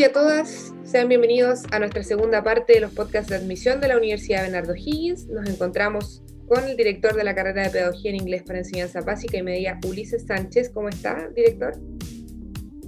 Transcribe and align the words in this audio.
y 0.00 0.04
a 0.04 0.12
todas, 0.14 0.72
sean 0.82 1.08
bienvenidos 1.08 1.64
a 1.72 1.78
nuestra 1.78 2.02
segunda 2.02 2.42
parte 2.42 2.72
de 2.72 2.80
los 2.80 2.90
podcasts 2.90 3.28
de 3.28 3.36
admisión 3.36 3.82
de 3.82 3.88
la 3.88 3.98
Universidad 3.98 4.44
Bernardo 4.44 4.74
Higgins. 4.74 5.26
Nos 5.26 5.46
encontramos 5.46 6.22
con 6.48 6.64
el 6.64 6.74
director 6.74 7.14
de 7.14 7.22
la 7.22 7.34
carrera 7.34 7.64
de 7.64 7.68
Pedagogía 7.68 8.08
en 8.12 8.16
Inglés 8.16 8.42
para 8.46 8.60
Enseñanza 8.60 9.02
Básica 9.02 9.36
y 9.36 9.42
Media, 9.42 9.78
Ulises 9.86 10.24
Sánchez. 10.24 10.70
¿Cómo 10.70 10.88
está, 10.88 11.28
director? 11.36 11.74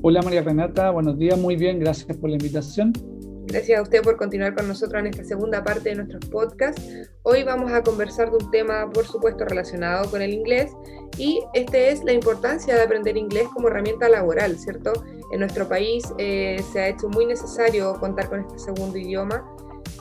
Hola 0.00 0.22
María 0.22 0.40
Renata, 0.40 0.88
buenos 0.88 1.18
días, 1.18 1.38
muy 1.38 1.54
bien, 1.54 1.80
gracias 1.80 2.16
por 2.16 2.30
la 2.30 2.36
invitación. 2.36 2.94
Gracias 3.44 3.76
a 3.76 3.82
usted 3.82 4.02
por 4.02 4.16
continuar 4.16 4.54
con 4.54 4.68
nosotros 4.68 5.00
en 5.00 5.08
esta 5.08 5.24
segunda 5.24 5.64
parte 5.64 5.88
de 5.88 5.96
nuestros 5.96 6.24
podcasts. 6.26 6.80
Hoy 7.22 7.42
vamos 7.42 7.72
a 7.72 7.82
conversar 7.82 8.30
de 8.30 8.36
un 8.36 8.50
tema, 8.52 8.88
por 8.88 9.04
supuesto, 9.04 9.44
relacionado 9.44 10.08
con 10.10 10.22
el 10.22 10.32
inglés 10.32 10.70
y 11.18 11.40
este 11.52 11.90
es 11.90 12.04
la 12.04 12.12
importancia 12.12 12.76
de 12.76 12.82
aprender 12.82 13.16
inglés 13.16 13.48
como 13.52 13.66
herramienta 13.66 14.08
laboral, 14.08 14.56
¿cierto? 14.58 14.92
En 15.32 15.40
nuestro 15.40 15.68
país 15.68 16.04
eh, 16.18 16.62
se 16.72 16.80
ha 16.82 16.88
hecho 16.88 17.08
muy 17.08 17.26
necesario 17.26 17.94
contar 17.98 18.28
con 18.28 18.40
este 18.40 18.60
segundo 18.60 18.96
idioma 18.96 19.44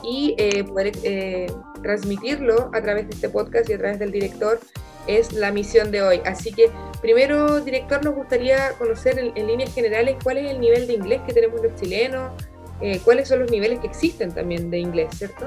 y 0.04 0.36
eh, 0.38 0.64
poder 0.64 0.92
eh, 1.04 1.48
transmitirlo 1.82 2.70
a 2.74 2.82
través 2.82 3.08
de 3.08 3.16
este 3.16 3.30
podcast 3.30 3.68
y 3.72 3.74
a 3.74 3.80
través 3.80 3.98
del 3.98 4.12
director 4.12 4.60
es 5.08 5.34
la 5.34 5.52
misión 5.52 5.90
de 5.90 6.04
hoy. 6.04 6.22
Así 6.26 6.54
que 6.54 6.70
primero, 7.02 7.60
director, 7.62 8.06
nos 8.06 8.14
gustaría 8.14 8.74
conocer 8.78 9.18
en, 9.18 9.32
en 9.36 9.48
líneas 9.48 9.74
generales 9.74 10.18
cuál 10.24 10.38
es 10.38 10.52
el 10.52 10.60
nivel 10.60 10.86
de 10.86 10.94
inglés 10.94 11.22
que 11.26 11.34
tenemos 11.34 11.60
los 11.60 11.74
chilenos, 11.76 12.32
eh, 12.82 13.00
cuáles 13.04 13.28
son 13.28 13.40
los 13.40 13.52
niveles 13.52 13.80
que 13.80 13.88
existen 13.88 14.32
también 14.32 14.70
de 14.70 14.80
inglés, 14.80 15.10
¿cierto? 15.16 15.46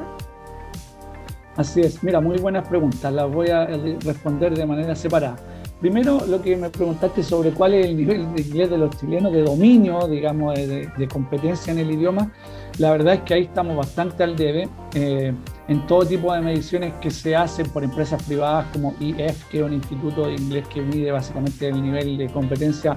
Así 1.56 1.80
es, 1.80 2.02
mira, 2.02 2.20
muy 2.20 2.38
buenas 2.38 2.66
preguntas, 2.66 3.12
las 3.12 3.30
voy 3.30 3.48
a 3.48 3.66
responder 4.00 4.56
de 4.56 4.66
manera 4.66 4.94
separada. 4.96 5.36
Primero, 5.80 6.24
lo 6.26 6.40
que 6.40 6.56
me 6.56 6.70
preguntaste 6.70 7.22
sobre 7.22 7.50
cuál 7.50 7.74
es 7.74 7.86
el 7.86 7.96
nivel 7.96 8.34
de 8.34 8.42
inglés 8.42 8.70
de 8.70 8.78
los 8.78 8.96
chilenos, 8.96 9.32
de 9.32 9.42
dominio, 9.42 10.08
digamos, 10.08 10.54
de, 10.54 11.08
competencia 11.12 11.72
en 11.72 11.78
el 11.78 11.90
idioma, 11.90 12.32
la 12.78 12.92
verdad 12.92 13.14
es 13.14 13.20
que 13.20 13.34
ahí 13.34 13.42
estamos 13.42 13.76
bastante 13.76 14.22
al 14.22 14.34
debe. 14.34 14.68
Eh, 14.94 15.34
en 15.68 15.86
todo 15.86 16.06
tipo 16.06 16.32
de 16.32 16.40
mediciones 16.40 16.94
que 17.02 17.10
se 17.10 17.36
hacen 17.36 17.68
por 17.68 17.84
empresas 17.84 18.22
privadas 18.22 18.66
como 18.72 18.94
IF, 18.98 19.44
que 19.50 19.58
es 19.58 19.62
un 19.62 19.74
instituto 19.74 20.26
de 20.26 20.34
inglés 20.34 20.66
que 20.68 20.80
mide 20.80 21.12
básicamente 21.12 21.68
el 21.68 21.82
nivel 21.82 22.16
de 22.16 22.28
competencia 22.28 22.96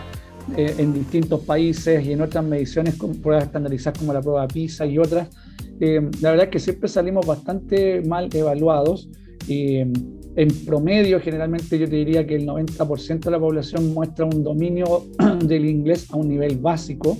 eh, 0.55 0.75
en 0.77 0.93
distintos 0.93 1.41
países 1.41 2.05
y 2.05 2.13
en 2.13 2.21
otras 2.21 2.43
mediciones, 2.45 2.95
con 2.95 3.15
pruebas 3.15 3.45
estandarizadas 3.45 3.99
como 3.99 4.13
la 4.13 4.21
prueba 4.21 4.47
PISA 4.47 4.85
y 4.85 4.97
otras, 4.97 5.29
eh, 5.79 6.01
la 6.21 6.31
verdad 6.31 6.45
es 6.45 6.51
que 6.51 6.59
siempre 6.59 6.87
salimos 6.87 7.25
bastante 7.25 8.01
mal 8.01 8.29
evaluados. 8.33 9.09
y 9.47 9.83
en 10.37 10.49
promedio, 10.65 11.19
generalmente 11.19 11.79
yo 11.79 11.89
te 11.89 11.95
diría 11.95 12.27
que 12.27 12.35
el 12.35 12.45
90% 12.45 13.21
de 13.21 13.31
la 13.31 13.39
población 13.39 13.91
muestra 13.95 14.25
un 14.25 14.43
dominio 14.43 15.05
del 15.43 15.65
inglés 15.65 16.11
a 16.11 16.15
un 16.15 16.29
nivel 16.29 16.59
básico, 16.59 17.17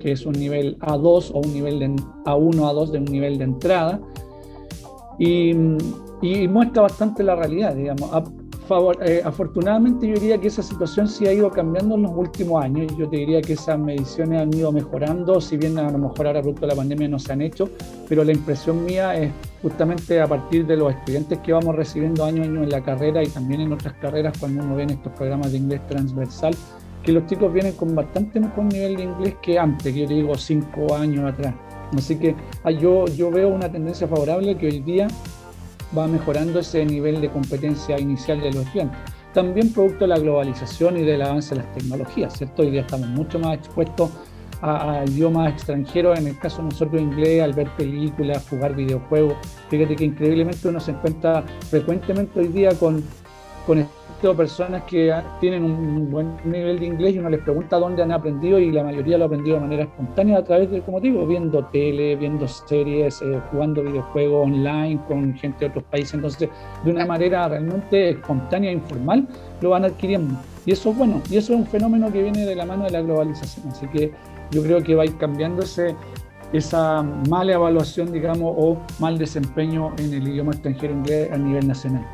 que 0.00 0.10
es 0.10 0.26
un 0.26 0.32
nivel 0.32 0.76
A2 0.80 1.30
o 1.32 1.38
un 1.38 1.52
nivel 1.52 1.78
de 1.78 1.86
A1, 1.86 2.56
A2 2.56 2.90
de 2.90 2.98
un 2.98 3.04
nivel 3.04 3.38
de 3.38 3.44
entrada. 3.44 4.00
Y, 5.20 5.52
y 6.20 6.48
muestra 6.48 6.82
bastante 6.82 7.22
la 7.22 7.36
realidad, 7.36 7.76
digamos. 7.76 8.10
Eh, 9.00 9.22
afortunadamente 9.24 10.06
yo 10.06 10.14
diría 10.14 10.38
que 10.38 10.48
esa 10.48 10.62
situación 10.62 11.08
sí 11.08 11.26
ha 11.26 11.32
ido 11.32 11.50
cambiando 11.50 11.94
en 11.94 12.02
los 12.02 12.12
últimos 12.14 12.62
años. 12.62 12.92
Yo 12.98 13.08
te 13.08 13.16
diría 13.16 13.40
que 13.40 13.54
esas 13.54 13.78
mediciones 13.78 14.42
han 14.42 14.52
ido 14.52 14.70
mejorando, 14.72 15.40
si 15.40 15.56
bien 15.56 15.78
a 15.78 15.90
lo 15.90 15.96
mejor 15.96 16.26
ahora 16.26 16.42
producto 16.42 16.62
de 16.62 16.66
la 16.68 16.74
pandemia 16.74 17.08
no 17.08 17.18
se 17.18 17.32
han 17.32 17.40
hecho, 17.40 17.70
pero 18.08 18.24
la 18.24 18.32
impresión 18.32 18.84
mía 18.84 19.16
es 19.16 19.32
justamente 19.62 20.20
a 20.20 20.26
partir 20.26 20.66
de 20.66 20.76
los 20.76 20.92
estudiantes 20.92 21.38
que 21.38 21.52
vamos 21.52 21.74
recibiendo 21.74 22.24
año 22.24 22.42
a 22.42 22.46
año 22.46 22.62
en 22.62 22.68
la 22.68 22.82
carrera 22.82 23.22
y 23.22 23.28
también 23.28 23.62
en 23.62 23.72
otras 23.72 23.94
carreras 23.94 24.36
cuando 24.38 24.62
uno 24.62 24.76
ve 24.76 24.82
en 24.82 24.90
estos 24.90 25.12
programas 25.14 25.52
de 25.52 25.58
inglés 25.58 25.80
transversal, 25.86 26.54
que 27.02 27.12
los 27.12 27.24
chicos 27.26 27.50
vienen 27.50 27.72
con 27.72 27.94
bastante 27.94 28.38
mejor 28.38 28.64
nivel 28.64 28.96
de 28.96 29.04
inglés 29.04 29.34
que 29.40 29.58
antes, 29.58 29.94
que 29.94 30.00
yo 30.00 30.06
digo 30.06 30.34
cinco 30.36 30.94
años 30.94 31.32
atrás. 31.32 31.54
Así 31.96 32.16
que 32.16 32.34
ah, 32.64 32.70
yo, 32.70 33.06
yo 33.06 33.30
veo 33.30 33.48
una 33.48 33.72
tendencia 33.72 34.06
favorable 34.06 34.58
que 34.58 34.66
hoy 34.66 34.80
día 34.80 35.08
va 35.96 36.06
mejorando 36.06 36.60
ese 36.60 36.84
nivel 36.84 37.20
de 37.20 37.30
competencia 37.30 37.98
inicial 37.98 38.40
de 38.40 38.52
los 38.52 38.66
estudiantes. 38.66 38.98
También 39.32 39.72
producto 39.72 40.00
de 40.00 40.08
la 40.08 40.18
globalización 40.18 40.96
y 40.96 41.02
del 41.02 41.22
avance 41.22 41.54
de 41.54 41.62
las 41.62 41.72
tecnologías, 41.74 42.36
¿cierto? 42.36 42.62
Hoy 42.62 42.70
día 42.70 42.80
estamos 42.80 43.08
mucho 43.08 43.38
más 43.38 43.58
expuestos 43.58 44.10
a, 44.62 45.04
idiomas 45.06 45.52
extranjeros, 45.52 46.18
en 46.18 46.28
el 46.28 46.38
caso 46.38 46.58
de 46.58 46.64
nosotros 46.64 47.00
inglés, 47.00 47.42
al 47.42 47.52
ver 47.52 47.68
películas, 47.76 48.46
jugar 48.48 48.74
videojuegos. 48.74 49.34
Fíjate 49.68 49.96
que 49.96 50.04
increíblemente 50.04 50.68
uno 50.68 50.80
se 50.80 50.92
encuentra 50.92 51.44
frecuentemente 51.70 52.40
hoy 52.40 52.48
día 52.48 52.70
con, 52.70 53.04
con 53.68 53.86
personas 54.36 54.82
que 54.84 55.14
tienen 55.40 55.62
un 55.62 56.10
buen 56.10 56.36
nivel 56.44 56.80
de 56.80 56.86
inglés 56.86 57.14
y 57.14 57.18
uno 57.18 57.28
les 57.28 57.40
pregunta 57.42 57.78
dónde 57.78 58.02
han 58.02 58.10
aprendido 58.10 58.58
y 58.58 58.72
la 58.72 58.82
mayoría 58.82 59.18
lo 59.18 59.24
ha 59.24 59.26
aprendido 59.26 59.56
de 59.56 59.62
manera 59.62 59.82
espontánea 59.84 60.38
a 60.38 60.44
través 60.44 60.70
de, 60.70 60.80
como 60.80 61.00
digo, 61.00 61.26
viendo 61.26 61.64
tele, 61.66 62.16
viendo 62.16 62.48
series, 62.48 63.22
eh, 63.22 63.40
jugando 63.50 63.82
videojuegos 63.82 64.46
online 64.46 64.98
con 65.06 65.34
gente 65.34 65.60
de 65.60 65.66
otros 65.66 65.84
países. 65.84 66.14
Entonces, 66.14 66.48
de 66.84 66.90
una 66.90 67.06
manera 67.06 67.46
realmente 67.48 68.10
espontánea 68.10 68.70
e 68.70 68.74
informal, 68.74 69.28
lo 69.60 69.70
van 69.70 69.84
adquiriendo. 69.84 70.34
Y 70.66 70.72
eso 70.72 70.90
es 70.90 70.96
bueno, 70.96 71.22
y 71.30 71.36
eso 71.36 71.52
es 71.52 71.60
un 71.60 71.66
fenómeno 71.66 72.10
que 72.10 72.22
viene 72.22 72.44
de 72.44 72.56
la 72.56 72.64
mano 72.64 72.84
de 72.84 72.90
la 72.90 73.02
globalización. 73.02 73.68
Así 73.68 73.86
que 73.88 74.12
yo 74.50 74.62
creo 74.62 74.82
que 74.82 74.94
va 74.94 75.02
a 75.02 75.06
ir 75.06 75.16
cambiando 75.18 75.62
ese, 75.62 75.94
esa 76.52 77.02
mala 77.28 77.52
evaluación, 77.52 78.12
digamos, 78.12 78.54
o 78.56 78.78
mal 78.98 79.18
desempeño 79.18 79.92
en 79.98 80.12
el 80.14 80.26
idioma 80.26 80.52
extranjero 80.52 80.94
inglés 80.94 81.30
a 81.30 81.36
nivel 81.36 81.68
nacional. 81.68 82.04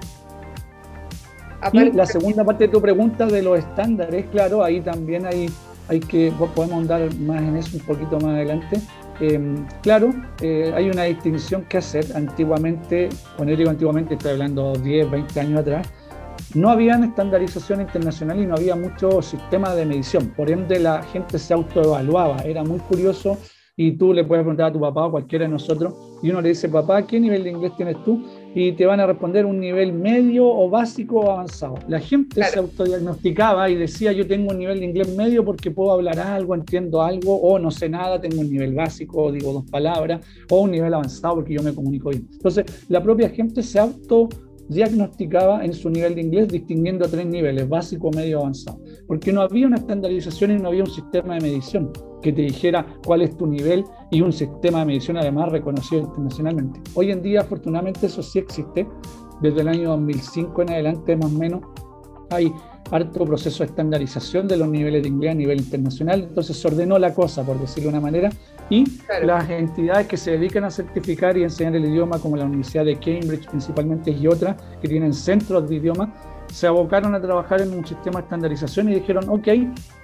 Y 1.73 1.93
la 1.93 2.07
segunda 2.07 2.45
parte 2.45 2.65
de 2.65 2.73
tu 2.73 2.81
pregunta 2.81 3.27
de 3.27 3.43
los 3.43 3.59
estándares, 3.59 4.27
claro, 4.31 4.63
ahí 4.63 4.81
también 4.81 5.27
hay, 5.27 5.49
hay 5.89 6.01
que, 6.01 6.33
podemos 6.55 6.79
andar 6.79 7.15
más 7.17 7.43
en 7.43 7.57
eso 7.57 7.77
un 7.77 7.85
poquito 7.85 8.21
más 8.21 8.35
adelante. 8.35 8.81
Em, 9.21 9.67
claro, 9.83 10.11
eh, 10.41 10.73
hay 10.75 10.91
una 10.91 11.05
distinción 11.05 11.65
que 11.65 11.79
hacer. 11.79 12.07
Antiguamente, 12.15 13.09
cuando 13.37 13.57
digo 13.57 13.71
antiguamente, 13.71 14.15
estoy 14.15 14.33
hablando 14.33 14.73
10, 14.75 15.11
20 15.11 15.41
años 15.41 15.61
atrás, 15.61 15.89
no 16.55 16.71
había 16.71 16.95
estandarización 16.97 17.81
internacional 17.81 18.41
y 18.41 18.47
no 18.47 18.55
había 18.55 18.77
mucho 18.77 19.23
sistema 19.23 19.75
de 19.75 19.87
medición. 19.87 20.33
Por 20.37 20.51
ende, 20.51 20.79
la 20.79 21.03
gente 21.03 21.39
se 21.39 21.55
autoevaluaba. 21.55 22.39
Era 22.39 22.63
muy 22.63 22.79
curioso 22.81 23.39
y 23.77 23.93
tú 23.93 24.13
le 24.13 24.25
puedes 24.25 24.43
preguntar 24.43 24.67
a 24.67 24.73
tu 24.73 24.81
papá 24.81 25.07
o 25.07 25.11
cualquiera 25.11 25.45
de 25.45 25.51
nosotros 25.51 25.95
y 26.23 26.31
uno 26.31 26.41
le 26.41 26.51
dice, 26.51 26.69
papá, 26.69 27.07
¿qué 27.07 27.19
nivel 27.19 27.43
de 27.43 27.51
inglés 27.51 27.73
tienes 27.77 28.03
tú? 28.05 28.25
Y 28.55 28.73
te 28.73 28.87
van 28.87 29.01
a 29.01 29.07
responder 29.07 29.45
un 29.45 29.59
nivel 29.59 29.93
medio 29.93 30.47
o 30.47 30.71
básico 30.71 31.21
o 31.21 31.31
avanzado. 31.31 31.75
La 31.89 31.99
gente 31.99 32.43
se 32.45 32.59
autodiagnosticaba 32.59 33.69
y 33.69 33.75
decía 33.75 34.13
yo 34.13 34.27
tengo 34.27 34.53
un 34.53 34.59
nivel 34.59 34.79
de 34.79 34.87
inglés 34.87 35.15
medio 35.17 35.45
porque 35.45 35.71
puedo 35.71 35.93
hablar 35.93 36.21
algo, 36.21 36.55
entiendo 36.55 37.03
algo, 37.03 37.37
o 37.37 37.59
no 37.59 37.71
sé 37.71 37.89
nada, 37.89 38.21
tengo 38.21 38.41
un 38.41 38.51
nivel 38.51 38.75
básico, 38.75 39.33
digo 39.33 39.53
dos 39.53 39.65
palabras, 39.71 40.25
o 40.51 40.61
un 40.61 40.71
nivel 40.71 40.95
avanzado 40.95 41.35
porque 41.37 41.55
yo 41.55 41.63
me 41.63 41.75
comunico 41.75 42.11
bien. 42.11 42.29
Entonces, 42.33 42.87
la 42.89 43.03
propia 43.03 43.29
gente 43.29 43.63
se 43.63 43.81
autodiagnosticaba 44.65 45.65
en 45.65 45.73
su 45.73 45.91
nivel 45.91 46.15
de 46.15 46.23
inglés 46.23 46.49
distinguiendo 46.49 47.09
tres 47.09 47.27
niveles, 47.27 47.69
básico, 47.69 48.11
medio, 48.11 48.41
avanzado, 48.41 48.81
porque 49.07 49.33
no 49.33 49.43
había 49.43 49.67
una 49.67 49.77
estandarización 49.77 50.53
y 50.53 50.57
no 50.57 50.69
había 50.69 50.85
un 50.85 50.91
sistema 50.91 51.35
de 51.35 51.41
medición 51.41 51.93
que 52.23 52.33
te 52.33 52.43
dijera 52.43 52.87
cuál 53.05 53.23
es 53.23 53.37
tu 53.37 53.47
nivel 53.47 53.85
y 54.11 54.23
un 54.23 54.33
sistema 54.33 54.81
de 54.81 54.87
medición 54.87 55.19
además 55.19 55.53
reconocido 55.53 56.03
internacionalmente. 56.03 56.81
Hoy 56.95 57.11
en 57.11 57.23
día, 57.23 57.43
afortunadamente, 57.43 58.07
eso 58.07 58.23
sí 58.23 58.39
existe. 58.39 58.89
Desde 59.43 59.61
el 59.61 59.69
año 59.69 59.91
2005 59.91 60.63
en 60.63 60.71
adelante, 60.71 61.17
más 61.17 61.27
o 61.27 61.39
menos, 61.39 61.61
hay 62.31 62.51
harto 62.91 63.25
proceso 63.25 63.65
de 63.65 63.71
estandarización 63.71 64.47
de 64.49 64.57
los 64.57 64.69
niveles 64.69 65.03
de 65.03 65.09
inglés 65.09 65.33
a 65.33 65.35
nivel 65.35 65.59
internacional. 65.59 66.23
Entonces 66.23 66.57
se 66.57 66.69
ordenó 66.69 66.99
la 66.99 67.15
cosa, 67.15 67.45
por 67.45 67.59
decirlo 67.59 67.91
de 67.91 67.97
una 67.97 68.01
manera, 68.01 68.31
y 68.71 68.85
las 69.23 69.49
entidades 69.51 70.07
que 70.07 70.17
se 70.17 70.33
dedican 70.33 70.65
a 70.65 70.71
certificar 70.71 71.37
y 71.37 71.43
enseñar 71.43 71.77
el 71.77 71.85
idioma, 71.85 72.19
como 72.19 72.37
la 72.37 72.45
Universidad 72.45 72.85
de 72.85 72.97
Cambridge 72.97 73.49
principalmente 73.49 74.11
y 74.11 74.27
otras, 74.27 74.57
que 74.81 74.89
tienen 74.89 75.13
centros 75.13 75.69
de 75.69 75.77
idioma, 75.77 76.13
se 76.53 76.67
abocaron 76.67 77.15
a 77.15 77.21
trabajar 77.21 77.63
en 77.63 77.73
un 77.73 77.85
sistema 77.87 78.21
de 78.21 78.25
estandarización 78.25 78.89
y 78.91 78.95
dijeron, 78.95 79.29
ok, 79.29 79.49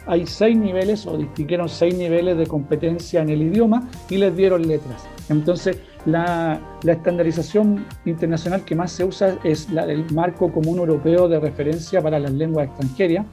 hay 0.07 0.27
seis 0.27 0.57
niveles 0.57 1.07
o 1.07 1.17
distinguieron 1.17 1.69
seis 1.69 1.95
niveles 1.95 2.37
de 2.37 2.47
competencia 2.47 3.23
en 3.23 3.31
el 3.31 3.43
idioma 3.43 3.89
y 4.09 4.17
les 4.17 4.35
dieron 4.37 4.67
letras. 4.67 5.07
Entonces, 5.29 5.79
la, 6.07 6.61
estandarización 6.85 7.87
internacional 8.05 8.65
que 8.65 8.75
más 8.75 8.93
se 8.93 9.05
usa 9.05 9.39
es 9.45 9.71
la 9.71 9.87
del 9.87 10.11
marco 10.13 10.53
común 10.53 10.79
europeo 10.79 11.29
de 11.29 11.41
referencia 11.41 12.01
para 12.01 12.19
las 12.19 12.33
lenguas 12.33 12.69
extranjeras, 12.69 13.27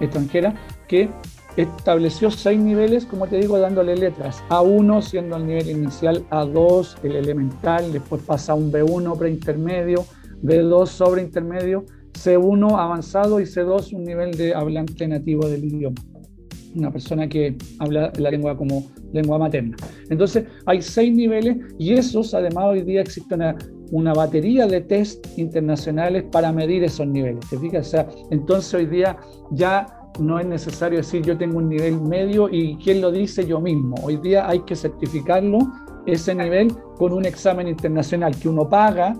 extranjeras 0.00 0.54
que 0.88 1.10
estableció 1.56 2.30
seis 2.30 2.58
niveles, 2.58 3.04
como 3.06 3.26
te 3.26 3.36
digo, 3.36 3.58
dándole 3.58 3.96
letras. 3.96 4.42
A1 4.48 5.02
siendo 5.02 5.36
el 5.36 5.46
nivel 5.46 5.70
inicial, 5.70 6.24
A2 6.30 6.96
el 7.04 7.16
elemental, 7.16 7.92
después 7.92 8.22
pasa 8.22 8.52
a 8.52 8.54
un 8.56 8.72
B1 8.72 9.16
preintermedio, 9.16 10.04
B2 10.42 10.86
sobre 10.86 11.22
intermedio, 11.22 11.84
C1 12.12 12.78
avanzado 12.78 13.40
y 13.40 13.44
C2 13.44 13.92
un 13.92 14.04
nivel 14.04 14.36
de 14.36 14.54
hablante 14.54 15.06
nativo 15.06 15.48
del 15.48 15.64
idioma. 15.64 16.00
Una 16.74 16.90
persona 16.90 17.28
que 17.28 17.56
habla 17.78 18.12
la 18.18 18.30
lengua 18.30 18.56
como 18.56 18.86
lengua 19.12 19.38
materna. 19.38 19.76
Entonces, 20.10 20.44
hay 20.66 20.82
seis 20.82 21.14
niveles 21.14 21.56
y 21.78 21.92
esos, 21.92 22.34
además, 22.34 22.64
hoy 22.66 22.82
día 22.82 23.00
existe 23.00 23.34
una, 23.34 24.12
batería 24.12 24.66
de 24.66 24.80
test 24.80 25.26
internacionales 25.38 26.24
para 26.32 26.52
medir 26.52 26.82
esos 26.82 27.06
niveles. 27.06 27.48
¿Te 27.48 27.58
fijas? 27.58 27.86
O 27.86 27.90
sea, 27.90 28.08
entonces, 28.30 28.74
hoy 28.74 28.86
día 28.86 29.16
ya 29.52 29.86
no 30.18 30.38
es 30.38 30.46
necesario 30.46 30.98
decir 30.98 31.22
yo 31.22 31.36
tengo 31.36 31.58
un 31.58 31.68
nivel 31.68 32.00
medio 32.00 32.48
y 32.48 32.76
quién 32.76 33.00
lo 33.00 33.10
dice 33.10 33.46
yo 33.46 33.60
mismo. 33.60 33.96
Hoy 34.02 34.16
día 34.18 34.48
hay 34.48 34.60
que 34.60 34.76
certificarlo 34.76 35.58
ese 36.06 36.34
nivel 36.34 36.72
con 36.98 37.12
un 37.12 37.24
examen 37.24 37.68
internacional 37.68 38.36
que 38.38 38.48
uno 38.48 38.68
paga, 38.68 39.14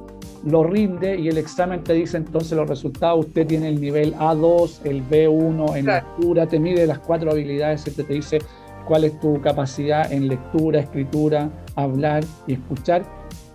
lo 0.45 0.65
rinde 0.65 1.19
y 1.19 1.29
el 1.29 1.39
examen 1.39 1.83
te 1.83 1.95
dice 1.95 2.17
entonces 2.17 2.57
los 2.57 2.69
resultados. 2.69 3.27
Usted 3.27 3.47
tiene 3.47 3.69
el 3.69 3.81
nivel 3.81 4.15
A2, 4.15 4.81
el 4.85 5.03
B1 5.09 5.77
en 5.77 5.87
lectura, 5.87 6.47
te 6.47 6.59
mide 6.59 6.87
las 6.87 6.99
cuatro 6.99 7.31
habilidades, 7.31 7.85
te, 7.85 7.91
te 7.91 8.13
dice 8.13 8.39
cuál 8.87 9.05
es 9.05 9.19
tu 9.21 9.41
capacidad 9.41 10.13
en 10.13 10.29
lectura, 10.29 10.81
escritura, 10.81 11.51
hablar 11.77 12.25
y 12.47 12.55
escuchar. 12.55 13.05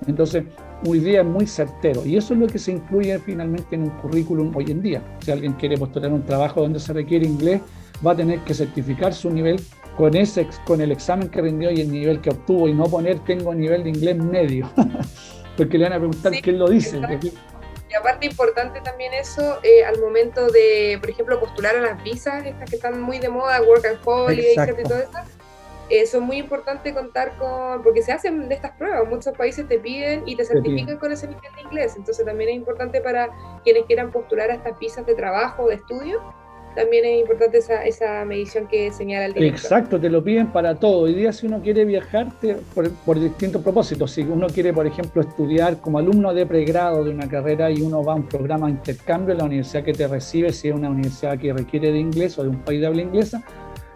Entonces, 0.08 0.44
hoy 0.88 1.00
día 1.00 1.22
es 1.22 1.28
muy 1.28 1.46
certero 1.46 2.06
y 2.06 2.18
eso 2.18 2.34
es 2.34 2.40
lo 2.40 2.48
que 2.48 2.58
se 2.58 2.72
incluye 2.72 3.18
finalmente 3.20 3.76
en 3.76 3.84
un 3.84 3.90
currículum 4.02 4.56
hoy 4.56 4.66
en 4.72 4.82
día. 4.82 5.02
Si 5.20 5.32
alguien 5.32 5.54
quiere 5.54 5.78
postular 5.78 6.12
un 6.12 6.24
trabajo 6.24 6.62
donde 6.62 6.80
se 6.80 6.94
requiere 6.94 7.26
inglés, 7.26 7.62
va 8.06 8.12
a 8.12 8.16
tener 8.16 8.40
que 8.40 8.54
certificar 8.54 9.14
su 9.14 9.30
nivel 9.30 9.62
con, 9.98 10.16
ese, 10.16 10.48
con 10.66 10.80
el 10.82 10.92
examen 10.92 11.30
que 11.30 11.42
rindió 11.42 11.72
y 11.72 11.82
el 11.82 11.92
nivel 11.92 12.22
que 12.22 12.30
obtuvo 12.30 12.68
y 12.68 12.74
no 12.74 12.86
poner 12.86 13.20
tengo 13.20 13.54
nivel 13.54 13.84
de 13.84 13.90
inglés 13.90 14.18
medio, 14.18 14.70
porque 15.60 15.78
le 15.78 15.84
van 15.84 15.94
a 15.94 15.98
preguntar 15.98 16.32
quién 16.42 16.58
lo 16.58 16.70
dice. 16.70 17.00
Y 17.90 17.94
aparte 17.96 18.28
importante 18.28 18.82
también 18.82 19.14
eso 19.14 19.60
eh, 19.64 19.84
al 19.84 20.00
momento 20.00 20.48
de, 20.48 20.98
por 21.00 21.10
ejemplo, 21.10 21.40
postular 21.40 21.76
a 21.76 21.82
las 21.82 22.04
visas, 22.04 22.46
estas 22.46 22.70
que 22.70 22.76
están 22.76 23.02
muy 23.02 23.20
de 23.20 23.30
moda, 23.30 23.62
Work 23.62 23.86
and 23.86 24.00
Holiday 24.06 24.54
y 24.54 24.84
todo 24.84 25.00
eso 25.00 25.20
eso 25.90 26.18
es 26.18 26.24
muy 26.24 26.38
importante 26.38 26.94
contar 26.94 27.36
con, 27.38 27.82
porque 27.82 28.02
se 28.02 28.12
hacen 28.12 28.48
de 28.48 28.56
estas 28.56 28.72
pruebas, 28.78 29.10
muchos 29.10 29.36
países 29.36 29.68
te 29.68 29.80
piden 29.80 30.22
y 30.28 30.36
te 30.36 30.46
certifican 30.46 30.98
con 30.98 31.12
ese 31.12 31.28
nivel 31.28 31.52
de 31.56 31.62
inglés, 31.62 31.96
entonces 31.98 32.26
también 32.26 32.52
es 32.52 32.56
importante 32.58 33.02
para 33.02 33.30
quienes 33.64 33.86
quieran 33.86 34.12
postular 34.12 34.52
a 34.52 34.54
estas 34.54 34.78
visas 34.78 35.06
de 35.06 35.16
trabajo 35.16 35.64
o 35.64 35.68
de 35.68 35.76
estudio, 35.76 36.22
también 36.80 37.04
es 37.04 37.20
importante 37.20 37.58
esa, 37.58 37.84
esa 37.84 38.24
medición 38.24 38.66
que 38.66 38.90
señala 38.94 39.26
el 39.26 39.34
director. 39.34 39.60
Exacto, 39.60 40.00
te 40.00 40.10
lo 40.10 40.24
piden 40.24 40.48
para 40.48 40.76
todo. 40.76 41.00
Hoy 41.00 41.14
día 41.14 41.34
si 41.34 41.46
uno 41.46 41.62
quiere 41.62 41.84
viajar 41.84 42.30
por, 42.74 42.90
por, 42.90 43.20
distintos 43.20 43.62
propósitos, 43.62 44.12
si 44.12 44.22
uno 44.22 44.48
quiere, 44.48 44.72
por 44.72 44.88
ejemplo, 44.88 45.22
estudiar 45.22 45.82
como 45.82 46.00
alumno 46.00 46.34
de 46.34 46.46
pregrado 46.46 47.04
de 47.04 47.12
una 47.12 47.28
carrera 47.28 47.70
y 47.70 47.82
uno 47.82 48.02
va 48.02 48.14
a 48.14 48.16
un 48.16 48.30
programa 48.30 48.68
de 48.68 48.74
intercambio 48.74 49.36
la 49.36 49.44
universidad 49.44 49.84
que 49.84 49.92
te 49.92 50.08
recibe, 50.08 50.54
si 50.54 50.70
es 50.70 50.74
una 50.74 50.90
universidad 50.90 51.38
que 51.38 51.52
requiere 51.52 51.92
de 51.92 52.00
inglés 52.00 52.40
o 52.40 52.44
de 52.44 52.50
un 52.50 52.60
país 52.60 52.80
de 52.80 52.88
habla 52.88 53.02
inglesa, 53.02 53.44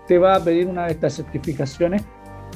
te 0.06 0.18
va 0.18 0.36
a 0.36 0.44
pedir 0.44 0.68
una 0.68 0.88
de 0.88 0.92
estas 0.92 1.16
certificaciones. 1.16 2.04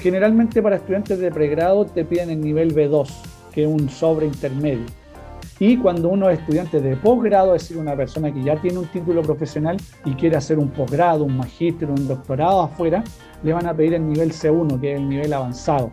Generalmente 0.01 0.61
para 0.61 0.75
estudiantes 0.75 1.19
de 1.19 1.31
pregrado 1.31 1.85
te 1.85 2.03
piden 2.03 2.31
el 2.31 2.41
nivel 2.41 2.75
B2, 2.75 3.07
que 3.53 3.63
es 3.63 3.67
un 3.69 3.89
sobre 3.89 4.25
intermedio. 4.25 4.83
Y 5.59 5.77
cuando 5.77 6.09
uno 6.09 6.29
es 6.29 6.39
estudiante 6.39 6.79
de 6.79 6.95
posgrado, 6.95 7.55
es 7.55 7.63
decir, 7.63 7.77
una 7.77 7.95
persona 7.95 8.31
que 8.31 8.43
ya 8.43 8.55
tiene 8.61 8.77
un 8.79 8.87
título 8.87 9.21
profesional 9.23 9.77
y 10.05 10.11
quiere 10.11 10.37
hacer 10.37 10.59
un 10.59 10.69
posgrado, 10.69 11.23
un 11.23 11.37
magíster, 11.37 11.89
un 11.89 12.07
doctorado 12.07 12.61
afuera, 12.61 13.03
le 13.43 13.53
van 13.53 13.65
a 13.65 13.73
pedir 13.73 13.95
el 13.95 14.07
nivel 14.07 14.31
C1, 14.31 14.79
que 14.79 14.93
es 14.93 14.99
el 14.99 15.09
nivel 15.09 15.33
avanzado. 15.33 15.91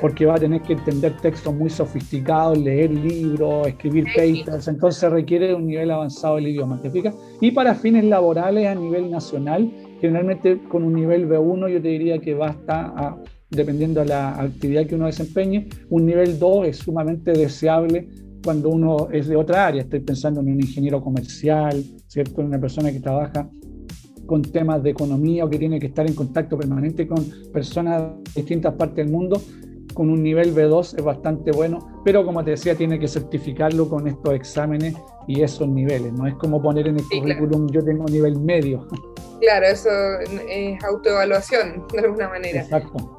Porque 0.00 0.26
va 0.26 0.34
a 0.34 0.38
tener 0.38 0.62
que 0.62 0.72
entender 0.72 1.16
textos 1.18 1.54
muy 1.54 1.70
sofisticados, 1.70 2.58
leer 2.58 2.90
libros, 2.90 3.68
escribir 3.68 4.06
papers, 4.16 4.66
entonces 4.66 5.12
requiere 5.12 5.54
un 5.54 5.68
nivel 5.68 5.92
avanzado 5.92 6.36
del 6.36 6.48
idioma, 6.48 6.80
¿te 6.82 6.90
fijas? 6.90 7.14
Y 7.40 7.52
para 7.52 7.72
fines 7.74 8.04
laborales 8.04 8.66
a 8.66 8.74
nivel 8.74 9.08
nacional, 9.10 9.70
generalmente 10.00 10.58
con 10.68 10.82
un 10.82 10.94
nivel 10.94 11.28
B1 11.28 11.68
yo 11.68 11.80
te 11.80 11.88
diría 11.88 12.18
que 12.18 12.34
basta, 12.34 12.92
a, 12.96 13.16
dependiendo 13.50 14.00
de 14.00 14.06
la 14.06 14.40
actividad 14.40 14.86
que 14.86 14.96
uno 14.96 15.06
desempeñe, 15.06 15.68
un 15.88 16.04
nivel 16.04 16.36
2 16.36 16.66
es 16.66 16.78
sumamente 16.78 17.32
deseable 17.32 18.08
cuando 18.44 18.68
uno 18.68 19.08
es 19.12 19.28
de 19.28 19.36
otra 19.36 19.66
área. 19.66 19.82
Estoy 19.82 20.00
pensando 20.00 20.40
en 20.40 20.48
un 20.48 20.60
ingeniero 20.60 21.02
comercial, 21.02 21.82
¿cierto? 22.06 22.40
En 22.40 22.48
una 22.48 22.60
persona 22.60 22.92
que 22.92 23.00
trabaja 23.00 23.48
con 24.26 24.42
temas 24.42 24.82
de 24.82 24.90
economía 24.90 25.44
o 25.44 25.50
que 25.50 25.58
tiene 25.58 25.78
que 25.78 25.86
estar 25.86 26.06
en 26.06 26.14
contacto 26.14 26.58
permanente 26.58 27.06
con 27.06 27.24
personas 27.52 28.02
de 28.34 28.40
distintas 28.40 28.74
partes 28.74 28.96
del 28.96 29.10
mundo, 29.10 29.40
con 29.94 30.10
un 30.10 30.22
nivel 30.22 30.54
B2 30.54 30.98
es 30.98 31.02
bastante 31.02 31.52
bueno, 31.52 32.02
pero 32.04 32.24
como 32.24 32.44
te 32.44 32.50
decía, 32.50 32.74
tiene 32.74 32.98
que 32.98 33.08
certificarlo 33.08 33.88
con 33.88 34.06
estos 34.06 34.34
exámenes 34.34 34.94
y 35.26 35.40
esos 35.40 35.66
niveles. 35.68 36.12
No 36.12 36.26
es 36.26 36.34
como 36.34 36.60
poner 36.60 36.88
en 36.88 36.98
el 36.98 37.04
currículum 37.04 37.70
yo 37.70 37.82
tengo 37.82 38.04
nivel 38.04 38.38
medio. 38.38 38.86
Claro, 39.40 39.66
eso 39.66 39.88
es 40.50 40.84
autoevaluación 40.84 41.86
de 41.92 41.98
alguna 42.00 42.28
manera. 42.28 42.60
Exacto. 42.60 43.15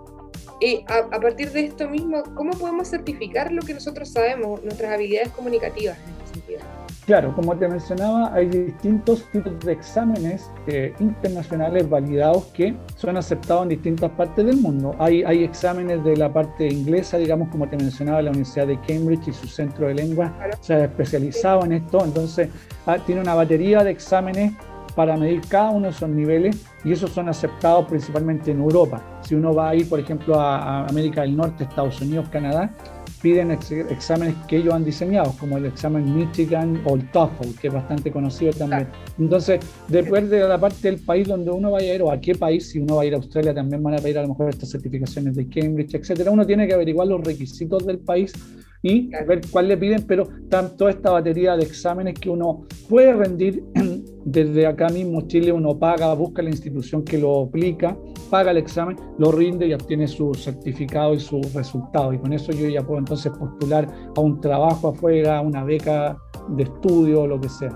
Y 0.59 0.83
a, 0.87 1.15
a, 1.15 1.19
partir 1.19 1.51
de 1.51 1.65
esto 1.65 1.87
mismo, 1.87 2.23
¿cómo 2.33 2.51
podemos 2.51 2.89
certificar 2.89 3.51
lo 3.51 3.61
que 3.61 3.73
nosotros 3.73 4.09
sabemos, 4.09 4.63
nuestras 4.63 4.93
habilidades 4.93 5.29
comunicativas 5.29 5.97
en 5.97 6.09
este 6.09 6.33
sentido? 6.33 6.59
Claro, 7.07 7.33
como 7.33 7.57
te 7.57 7.69
mencionaba, 7.69 8.33
hay 8.33 8.47
distintos 8.47 9.23
tipos 9.31 9.57
de 9.61 9.71
exámenes 9.71 10.51
eh, 10.67 10.93
internacionales 10.99 11.89
validados 11.89 12.47
que 12.47 12.75
son 12.97 13.15
aceptados 13.15 13.63
en 13.63 13.69
distintas 13.69 14.11
partes 14.11 14.45
del 14.45 14.57
mundo. 14.57 14.93
Hay, 14.99 15.23
hay 15.23 15.45
exámenes 15.45 16.03
de 16.03 16.17
la 16.17 16.33
parte 16.33 16.67
inglesa, 16.67 17.17
digamos, 17.17 17.47
como 17.47 17.65
te 17.69 17.77
mencionaba, 17.77 18.21
la 18.21 18.31
Universidad 18.31 18.67
de 18.67 18.77
Cambridge 18.81 19.25
y 19.29 19.31
su 19.31 19.47
centro 19.47 19.87
de 19.87 19.93
lengua 19.93 20.35
se 20.59 20.73
ha 20.73 20.83
especializado 20.83 21.63
en 21.63 21.71
esto, 21.71 22.03
entonces 22.03 22.49
ah, 22.85 22.97
tiene 23.05 23.21
una 23.21 23.35
batería 23.35 23.85
de 23.85 23.91
exámenes 23.91 24.51
para 24.97 25.15
medir 25.15 25.41
cada 25.47 25.69
uno 25.69 25.83
de 25.83 25.91
esos 25.91 26.09
niveles 26.09 26.65
y 26.83 26.91
esos 26.91 27.11
son 27.11 27.29
aceptados 27.29 27.85
principalmente 27.85 28.49
en 28.49 28.61
Europa. 28.61 29.21
Si 29.21 29.35
uno 29.35 29.53
va 29.53 29.69
a 29.69 29.75
ir, 29.75 29.87
por 29.87 29.99
ejemplo, 29.99 30.39
a, 30.39 30.57
a 30.57 30.87
América 30.87 31.21
del 31.21 31.37
Norte, 31.37 31.65
Estados 31.65 32.01
Unidos, 32.01 32.27
Canadá, 32.29 32.73
piden 33.21 33.51
exámenes 33.51 34.33
que 34.47 34.57
ellos 34.57 34.73
han 34.73 34.83
diseñado, 34.83 35.35
como 35.39 35.57
el 35.57 35.67
examen 35.67 36.15
Michigan 36.15 36.81
o 36.83 36.95
el 36.95 37.11
TOEFL, 37.11 37.59
que 37.61 37.67
es 37.67 37.73
bastante 37.73 38.11
conocido 38.11 38.53
también. 38.53 38.87
Entonces, 39.19 39.59
depende 39.87 40.37
de 40.37 40.47
la 40.47 40.59
parte 40.59 40.89
del 40.89 40.99
país 40.99 41.27
donde 41.27 41.51
uno 41.51 41.69
vaya 41.69 41.91
a 41.91 41.95
ir 41.95 42.01
o 42.01 42.11
a 42.11 42.19
qué 42.19 42.33
país, 42.33 42.71
si 42.71 42.79
uno 42.79 42.95
va 42.95 43.03
a 43.03 43.05
ir 43.05 43.13
a 43.13 43.17
Australia, 43.17 43.53
también 43.53 43.83
van 43.83 43.93
a 43.93 43.97
pedir 43.97 44.17
a 44.17 44.23
lo 44.23 44.29
mejor 44.29 44.49
estas 44.49 44.71
certificaciones 44.71 45.35
de 45.35 45.47
Cambridge, 45.47 45.93
etcétera. 45.93 46.31
Uno 46.31 46.43
tiene 46.43 46.67
que 46.67 46.73
averiguar 46.73 47.07
los 47.07 47.23
requisitos 47.23 47.85
del 47.85 47.99
país 47.99 48.33
y 48.81 49.09
ver 49.27 49.41
cuál 49.51 49.67
le 49.67 49.77
piden, 49.77 50.03
pero 50.03 50.27
tanto 50.49 50.87
esta 50.87 51.11
batería 51.11 51.55
de 51.55 51.63
exámenes 51.63 52.19
que 52.19 52.29
uno 52.29 52.65
puede 52.87 53.13
rendir 53.13 53.63
desde 54.29 54.67
acá 54.67 54.89
mismo, 54.89 55.21
Chile, 55.21 55.53
uno 55.53 55.79
paga, 55.79 56.13
busca 56.13 56.41
la 56.41 56.49
institución 56.49 57.05
que 57.05 57.17
lo 57.17 57.43
aplica, 57.43 57.97
paga 58.29 58.51
el 58.51 58.57
examen, 58.57 58.97
lo 59.17 59.31
rinde 59.31 59.67
y 59.67 59.73
obtiene 59.73 60.05
su 60.05 60.33
certificado 60.33 61.13
y 61.13 61.19
su 61.21 61.41
resultado. 61.53 62.11
Y 62.11 62.19
con 62.19 62.33
eso 62.33 62.51
yo 62.51 62.67
ya 62.67 62.85
puedo 62.85 62.99
entonces 62.99 63.31
postular 63.31 63.87
a 64.13 64.19
un 64.19 64.41
trabajo 64.41 64.89
afuera, 64.89 65.37
a 65.37 65.41
una 65.41 65.63
beca 65.63 66.17
de 66.49 66.63
estudio, 66.63 67.25
lo 67.25 67.39
que 67.39 67.47
sea. 67.47 67.71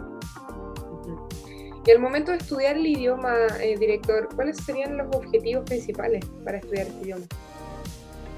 Y 1.86 1.91
al 1.91 2.00
momento 2.00 2.31
de 2.31 2.38
estudiar 2.39 2.75
el 2.75 2.86
idioma, 2.86 3.34
eh, 3.63 3.77
director, 3.79 4.27
¿cuáles 4.36 4.58
serían 4.58 4.98
los 4.98 5.08
objetivos 5.15 5.63
principales 5.63 6.25
para 6.43 6.58
estudiar 6.58 6.88
este 6.88 7.01
idioma? 7.01 7.25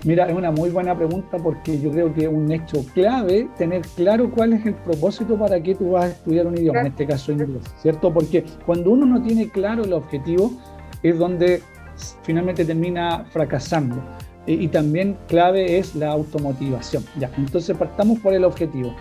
Mira, 0.03 0.27
es 0.27 0.36
una 0.36 0.51
muy 0.51 0.69
buena 0.69 0.95
pregunta 0.98 1.38
porque 1.38 1.79
yo 1.79 1.89
creo 1.91 2.13
que 2.13 2.24
es 2.24 2.27
un 2.27 2.51
hecho 2.51 2.86
clave 2.93 3.48
tener 3.57 3.83
claro 3.95 4.29
cuál 4.29 4.53
es 4.53 4.65
el 4.65 4.74
propósito 4.74 5.38
para 5.38 5.62
que 5.63 5.75
tú 5.75 5.91
vas 5.91 6.05
a 6.05 6.07
estudiar 6.10 6.45
un 6.45 6.57
idioma, 6.57 6.81
en 6.81 6.88
este 6.88 7.07
caso 7.07 7.31
inglés, 7.31 7.63
¿cierto? 7.81 8.13
Porque 8.13 8.43
cuando 8.65 8.91
uno 8.91 9.05
no 9.05 9.24
tiene 9.24 9.50
claro 9.50 9.86
el 9.86 9.93
objetivo 9.93 10.51
es 11.03 11.17
donde 11.17 11.62
finalmente 12.24 12.65
termina 12.65 13.25
fracasando. 13.31 14.01
Y, 14.45 14.67
también 14.67 15.17
clave 15.29 15.77
es 15.77 15.95
la 15.95 16.10
automotivación. 16.10 17.05
Ya, 17.17 17.31
entonces 17.38 17.77
partamos 17.77 18.19
por 18.19 18.33
el 18.33 18.43
objetivo. 18.43 18.93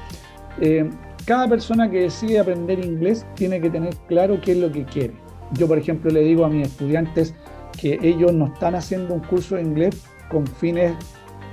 Eh, 0.60 0.88
cada 1.26 1.48
persona 1.48 1.90
que 1.90 2.02
decide 2.02 2.38
aprender 2.38 2.78
inglés 2.78 3.26
tiene 3.34 3.60
que 3.60 3.68
tener 3.68 3.96
claro 4.06 4.40
qué 4.40 4.52
es 4.52 4.58
lo 4.58 4.70
que 4.70 4.84
quiere. 4.84 5.14
Yo, 5.54 5.66
por 5.66 5.78
ejemplo, 5.78 6.12
le 6.12 6.20
digo 6.20 6.44
a 6.44 6.48
mis 6.48 6.68
estudiantes 6.68 7.34
que 7.76 7.98
ellos 8.02 8.32
no 8.32 8.46
están 8.46 8.76
haciendo 8.76 9.14
un 9.14 9.20
curso 9.20 9.56
de 9.56 9.62
inglés 9.62 10.00
con 10.32 10.46
fines 10.46 10.96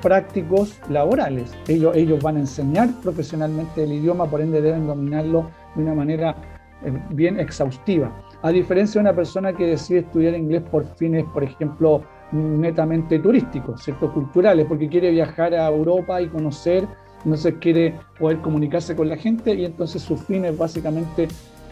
prácticos 0.01 0.79
laborales. 0.89 1.53
Ellos, 1.67 1.95
ellos 1.95 2.23
van 2.23 2.37
a 2.37 2.39
enseñar 2.39 2.89
profesionalmente 3.03 3.83
el 3.83 3.93
idioma, 3.93 4.29
por 4.29 4.41
ende 4.41 4.61
deben 4.61 4.87
dominarlo 4.87 5.51
de 5.75 5.83
una 5.83 5.93
manera 5.93 6.35
eh, 6.83 6.91
bien 7.09 7.39
exhaustiva. 7.39 8.11
A 8.41 8.51
diferencia 8.51 8.99
de 8.99 9.09
una 9.09 9.15
persona 9.15 9.53
que 9.53 9.65
decide 9.65 9.99
estudiar 9.99 10.33
inglés 10.33 10.63
por 10.71 10.85
fines, 10.95 11.25
por 11.33 11.43
ejemplo, 11.43 12.03
netamente 12.31 13.19
turísticos, 13.19 13.83
¿cierto? 13.83 14.13
culturales, 14.13 14.65
porque 14.65 14.87
quiere 14.87 15.11
viajar 15.11 15.53
a 15.53 15.67
Europa 15.67 16.21
y 16.21 16.27
conocer, 16.27 16.87
entonces 17.23 17.55
quiere 17.59 17.95
poder 18.17 18.39
comunicarse 18.39 18.95
con 18.95 19.09
la 19.09 19.17
gente 19.17 19.53
y 19.53 19.65
entonces 19.65 20.01
su 20.01 20.15
fin 20.15 20.45
es 20.45 20.57
básicamente 20.57 21.27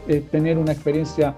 eh, 0.07 0.25
tener 0.29 0.57
una 0.57 0.73
experiencia 0.73 1.35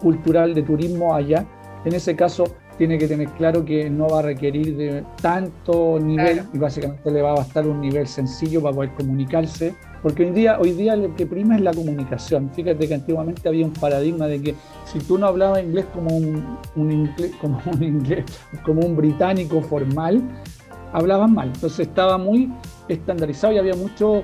cultural 0.00 0.54
de 0.54 0.62
turismo 0.62 1.14
allá. 1.14 1.44
En 1.84 1.94
ese 1.94 2.16
caso, 2.16 2.44
tiene 2.76 2.98
que 2.98 3.06
tener 3.06 3.28
claro 3.30 3.64
que 3.64 3.88
no 3.88 4.08
va 4.08 4.20
a 4.20 4.22
requerir 4.22 4.76
de 4.76 5.04
tanto 5.20 5.98
nivel 6.00 6.42
y 6.52 6.58
básicamente 6.58 7.10
le 7.10 7.22
va 7.22 7.30
a 7.30 7.34
bastar 7.34 7.66
un 7.66 7.80
nivel 7.80 8.06
sencillo 8.06 8.62
para 8.62 8.74
poder 8.74 8.90
comunicarse, 8.94 9.74
porque 10.02 10.24
hoy 10.24 10.30
día, 10.30 10.58
hoy 10.60 10.72
día 10.72 10.96
lo 10.96 11.14
que 11.14 11.26
prima 11.26 11.56
es 11.56 11.62
la 11.62 11.72
comunicación. 11.72 12.50
Fíjate 12.50 12.88
que 12.88 12.94
antiguamente 12.94 13.48
había 13.48 13.64
un 13.64 13.72
paradigma 13.72 14.26
de 14.26 14.42
que 14.42 14.54
si 14.84 14.98
tú 14.98 15.18
no 15.18 15.26
hablabas 15.26 15.62
inglés 15.62 15.86
como 15.92 16.16
un, 16.16 16.90
inglés, 16.90 17.32
como 17.40 17.60
un 17.72 17.82
inglés, 17.82 18.24
como 18.64 18.82
un 18.82 18.96
británico 18.96 19.62
formal, 19.62 20.22
hablaban 20.92 21.32
mal. 21.32 21.48
Entonces 21.54 21.88
estaba 21.88 22.18
muy 22.18 22.52
estandarizado 22.88 23.52
y 23.52 23.58
había 23.58 23.74
mucho 23.74 24.22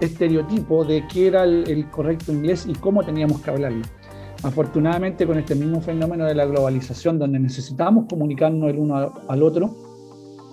estereotipo 0.00 0.84
de 0.84 1.06
qué 1.06 1.28
era 1.28 1.44
el 1.44 1.88
correcto 1.90 2.32
inglés 2.32 2.66
y 2.68 2.72
cómo 2.74 3.04
teníamos 3.04 3.40
que 3.40 3.50
hablarlo. 3.50 3.84
Afortunadamente 4.44 5.26
con 5.26 5.38
este 5.38 5.54
mismo 5.54 5.80
fenómeno 5.80 6.26
de 6.26 6.34
la 6.34 6.44
globalización, 6.44 7.18
donde 7.18 7.38
necesitamos 7.38 8.04
comunicarnos 8.10 8.70
el 8.70 8.78
uno 8.78 9.10
al 9.26 9.42
otro, 9.42 9.74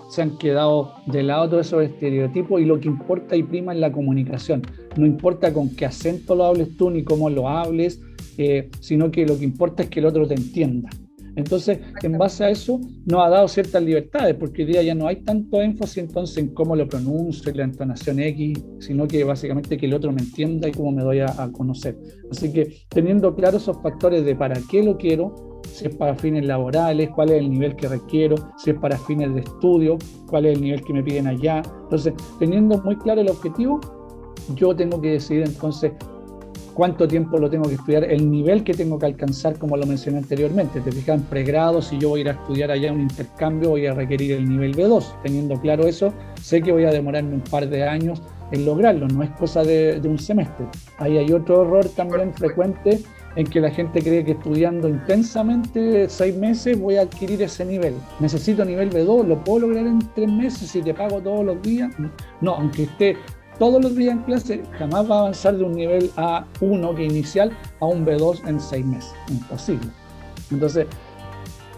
se 0.08 0.22
han 0.22 0.38
quedado 0.38 0.94
de 1.06 1.22
lado 1.22 1.50
todos 1.50 1.66
esos 1.66 1.82
estereotipos 1.82 2.60
y 2.62 2.64
lo 2.64 2.80
que 2.80 2.88
importa 2.88 3.36
y 3.36 3.42
prima 3.42 3.74
es 3.74 3.78
la 3.80 3.92
comunicación. 3.92 4.62
No 4.96 5.04
importa 5.04 5.52
con 5.52 5.76
qué 5.76 5.84
acento 5.84 6.34
lo 6.34 6.46
hables 6.46 6.74
tú 6.78 6.90
ni 6.90 7.04
cómo 7.04 7.28
lo 7.28 7.50
hables, 7.50 8.00
eh, 8.38 8.70
sino 8.80 9.10
que 9.10 9.26
lo 9.26 9.38
que 9.38 9.44
importa 9.44 9.82
es 9.82 9.90
que 9.90 10.00
el 10.00 10.06
otro 10.06 10.26
te 10.26 10.34
entienda. 10.34 10.88
Entonces, 11.36 11.78
en 12.02 12.18
base 12.18 12.44
a 12.44 12.50
eso, 12.50 12.80
nos 13.06 13.24
ha 13.24 13.28
dado 13.28 13.48
ciertas 13.48 13.82
libertades, 13.82 14.34
porque 14.34 14.62
hoy 14.62 14.72
día 14.72 14.82
ya 14.82 14.94
no 14.94 15.06
hay 15.06 15.16
tanto 15.16 15.60
énfasis 15.62 15.98
entonces 15.98 16.38
en 16.38 16.54
cómo 16.54 16.76
lo 16.76 16.86
pronuncio 16.88 17.50
y 17.50 17.56
la 17.56 17.64
entonación 17.64 18.20
X, 18.20 18.62
sino 18.80 19.06
que 19.06 19.24
básicamente 19.24 19.76
que 19.76 19.86
el 19.86 19.94
otro 19.94 20.12
me 20.12 20.20
entienda 20.20 20.68
y 20.68 20.72
cómo 20.72 20.92
me 20.92 21.02
doy 21.02 21.20
a, 21.20 21.26
a 21.42 21.50
conocer. 21.50 21.98
Así 22.30 22.52
que 22.52 22.84
teniendo 22.88 23.34
claros 23.34 23.62
esos 23.62 23.80
factores 23.82 24.24
de 24.24 24.34
para 24.34 24.60
qué 24.70 24.82
lo 24.82 24.96
quiero, 24.96 25.60
si 25.72 25.86
es 25.86 25.94
para 25.96 26.14
fines 26.14 26.44
laborales, 26.46 27.10
cuál 27.10 27.30
es 27.30 27.40
el 27.40 27.50
nivel 27.50 27.74
que 27.76 27.88
requiero, 27.88 28.36
si 28.58 28.70
es 28.70 28.78
para 28.78 28.98
fines 28.98 29.34
de 29.34 29.40
estudio, 29.40 29.98
cuál 30.28 30.46
es 30.46 30.56
el 30.56 30.62
nivel 30.62 30.82
que 30.82 30.92
me 30.92 31.02
piden 31.02 31.26
allá. 31.26 31.62
Entonces, 31.84 32.12
teniendo 32.38 32.80
muy 32.82 32.96
claro 32.96 33.20
el 33.20 33.30
objetivo, 33.30 33.80
yo 34.54 34.74
tengo 34.74 35.00
que 35.00 35.12
decidir 35.12 35.44
entonces 35.46 35.92
cuánto 36.74 37.06
tiempo 37.06 37.38
lo 37.38 37.50
tengo 37.50 37.68
que 37.68 37.74
estudiar, 37.74 38.04
el 38.04 38.30
nivel 38.30 38.64
que 38.64 38.74
tengo 38.74 38.98
que 38.98 39.06
alcanzar, 39.06 39.58
como 39.58 39.76
lo 39.76 39.86
mencioné 39.86 40.18
anteriormente. 40.18 40.80
Te 40.80 40.92
fijas 40.92 41.18
en 41.18 41.24
pregrado, 41.24 41.82
si 41.82 41.98
yo 41.98 42.10
voy 42.10 42.20
a 42.20 42.22
ir 42.22 42.28
a 42.28 42.32
estudiar 42.32 42.70
allá 42.70 42.92
un 42.92 43.00
intercambio, 43.00 43.70
voy 43.70 43.86
a 43.86 43.94
requerir 43.94 44.32
el 44.32 44.48
nivel 44.48 44.74
B2. 44.74 45.22
Teniendo 45.22 45.60
claro 45.60 45.86
eso, 45.86 46.12
sé 46.40 46.62
que 46.62 46.72
voy 46.72 46.84
a 46.84 46.90
demorarme 46.90 47.34
un 47.34 47.42
par 47.42 47.68
de 47.68 47.84
años 47.84 48.22
en 48.52 48.66
lograrlo, 48.66 49.08
no 49.08 49.22
es 49.22 49.30
cosa 49.30 49.64
de, 49.64 50.00
un 50.04 50.18
semestre. 50.18 50.66
Ahí 50.98 51.16
hay 51.18 51.32
otro 51.32 51.62
error 51.62 51.88
también 51.96 52.32
frecuente 52.34 53.00
en 53.34 53.46
que 53.46 53.60
la 53.60 53.70
gente 53.70 54.02
cree 54.02 54.24
que 54.24 54.32
estudiando 54.32 54.88
intensamente 54.88 56.06
seis 56.08 56.36
meses 56.36 56.78
voy 56.78 56.96
a 56.96 57.02
adquirir 57.02 57.42
ese 57.42 57.64
nivel. 57.64 57.94
Necesito 58.20 58.62
nivel 58.64 58.90
B2, 58.90 59.26
lo 59.26 59.42
puedo 59.42 59.68
lograr 59.68 59.86
en 59.86 60.00
tres 60.14 60.30
meses 60.30 60.70
si 60.70 60.82
te 60.82 60.92
pago 60.92 61.20
todos 61.20 61.44
los 61.44 61.62
días. 61.62 61.90
No, 62.42 62.56
aunque 62.56 62.82
esté 62.82 63.16
todos 63.62 63.80
los 63.80 63.94
días 63.94 64.16
en 64.16 64.22
clase, 64.24 64.60
jamás 64.76 65.08
va 65.08 65.14
a 65.14 65.20
avanzar 65.20 65.56
de 65.56 65.62
un 65.62 65.74
nivel 65.74 66.10
A1 66.16 66.96
que 66.96 67.04
inicial 67.04 67.56
a 67.78 67.86
un 67.86 68.04
B2 68.04 68.48
en 68.48 68.58
seis 68.60 68.84
meses. 68.84 69.12
Imposible. 69.30 69.86
Entonces, 70.50 70.88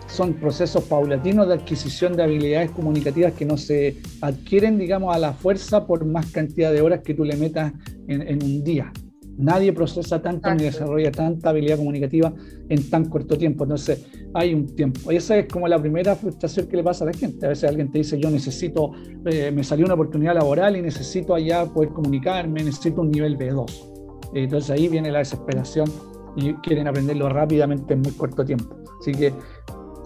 son 0.07 0.33
procesos 0.33 0.83
paulatinos 0.85 1.47
de 1.47 1.53
adquisición 1.53 2.17
de 2.17 2.23
habilidades 2.23 2.71
comunicativas 2.71 3.35
que 3.35 3.45
no 3.45 3.59
se 3.59 3.99
adquieren, 4.23 4.79
digamos, 4.79 5.15
a 5.15 5.19
la 5.19 5.35
fuerza 5.35 5.87
por 5.87 6.07
más 6.07 6.25
cantidad 6.33 6.73
de 6.73 6.81
horas 6.81 7.03
que 7.03 7.13
tú 7.13 7.23
le 7.23 7.37
metas 7.37 7.75
en 8.09 8.43
un 8.43 8.65
día. 8.65 8.91
Nadie 9.37 9.73
procesa 9.73 10.23
tanto 10.23 10.55
ni 10.55 10.65
desarrolla 10.65 11.11
tanta 11.11 11.51
habilidad 11.51 11.79
comunicativa 11.79 12.33
en 12.69 12.91
tan 12.91 13.07
corto 13.07 13.37
tiempo. 13.37 13.65
Entonces, 13.65 14.07
hay 14.35 14.55
un 14.55 14.67
tiempo. 14.75 15.13
Y 15.13 15.17
esa 15.17 15.37
es 15.39 15.47
como 15.53 15.67
la 15.69 15.79
primera 15.79 16.15
frustración 16.15 16.67
que 16.67 16.77
le 16.77 16.85
pasa 16.85 17.05
a 17.05 17.09
la 17.09 17.13
gente. 17.13 17.47
A 17.47 17.51
veces 17.51 17.69
alguien 17.69 17.91
te 17.91 17.99
dice, 17.99 18.19
yo 18.19 18.31
necesito, 18.31 18.93
eh, 19.27 19.51
me 19.51 19.65
salió 19.65 19.85
una 19.87 19.95
oportunidad 19.95 20.35
laboral 20.35 20.77
y 20.77 20.83
necesito 20.83 21.35
allá 21.35 21.67
poder 21.67 21.91
comunicarme, 21.91 22.63
necesito 22.63 23.01
un 23.01 23.11
nivel 23.11 23.37
B2. 23.37 23.91
Entonces 24.35 24.71
ahí 24.71 24.89
viene 24.89 25.11
la 25.11 25.19
desesperación 25.19 25.89
y 26.37 26.55
quieren 26.55 26.89
aprenderlo 26.89 27.29
rápidamente 27.29 27.95
en 27.95 28.03
muy 28.03 28.13
corto 28.13 28.45
tiempo. 28.45 28.77
Así 29.01 29.13
que... 29.13 29.33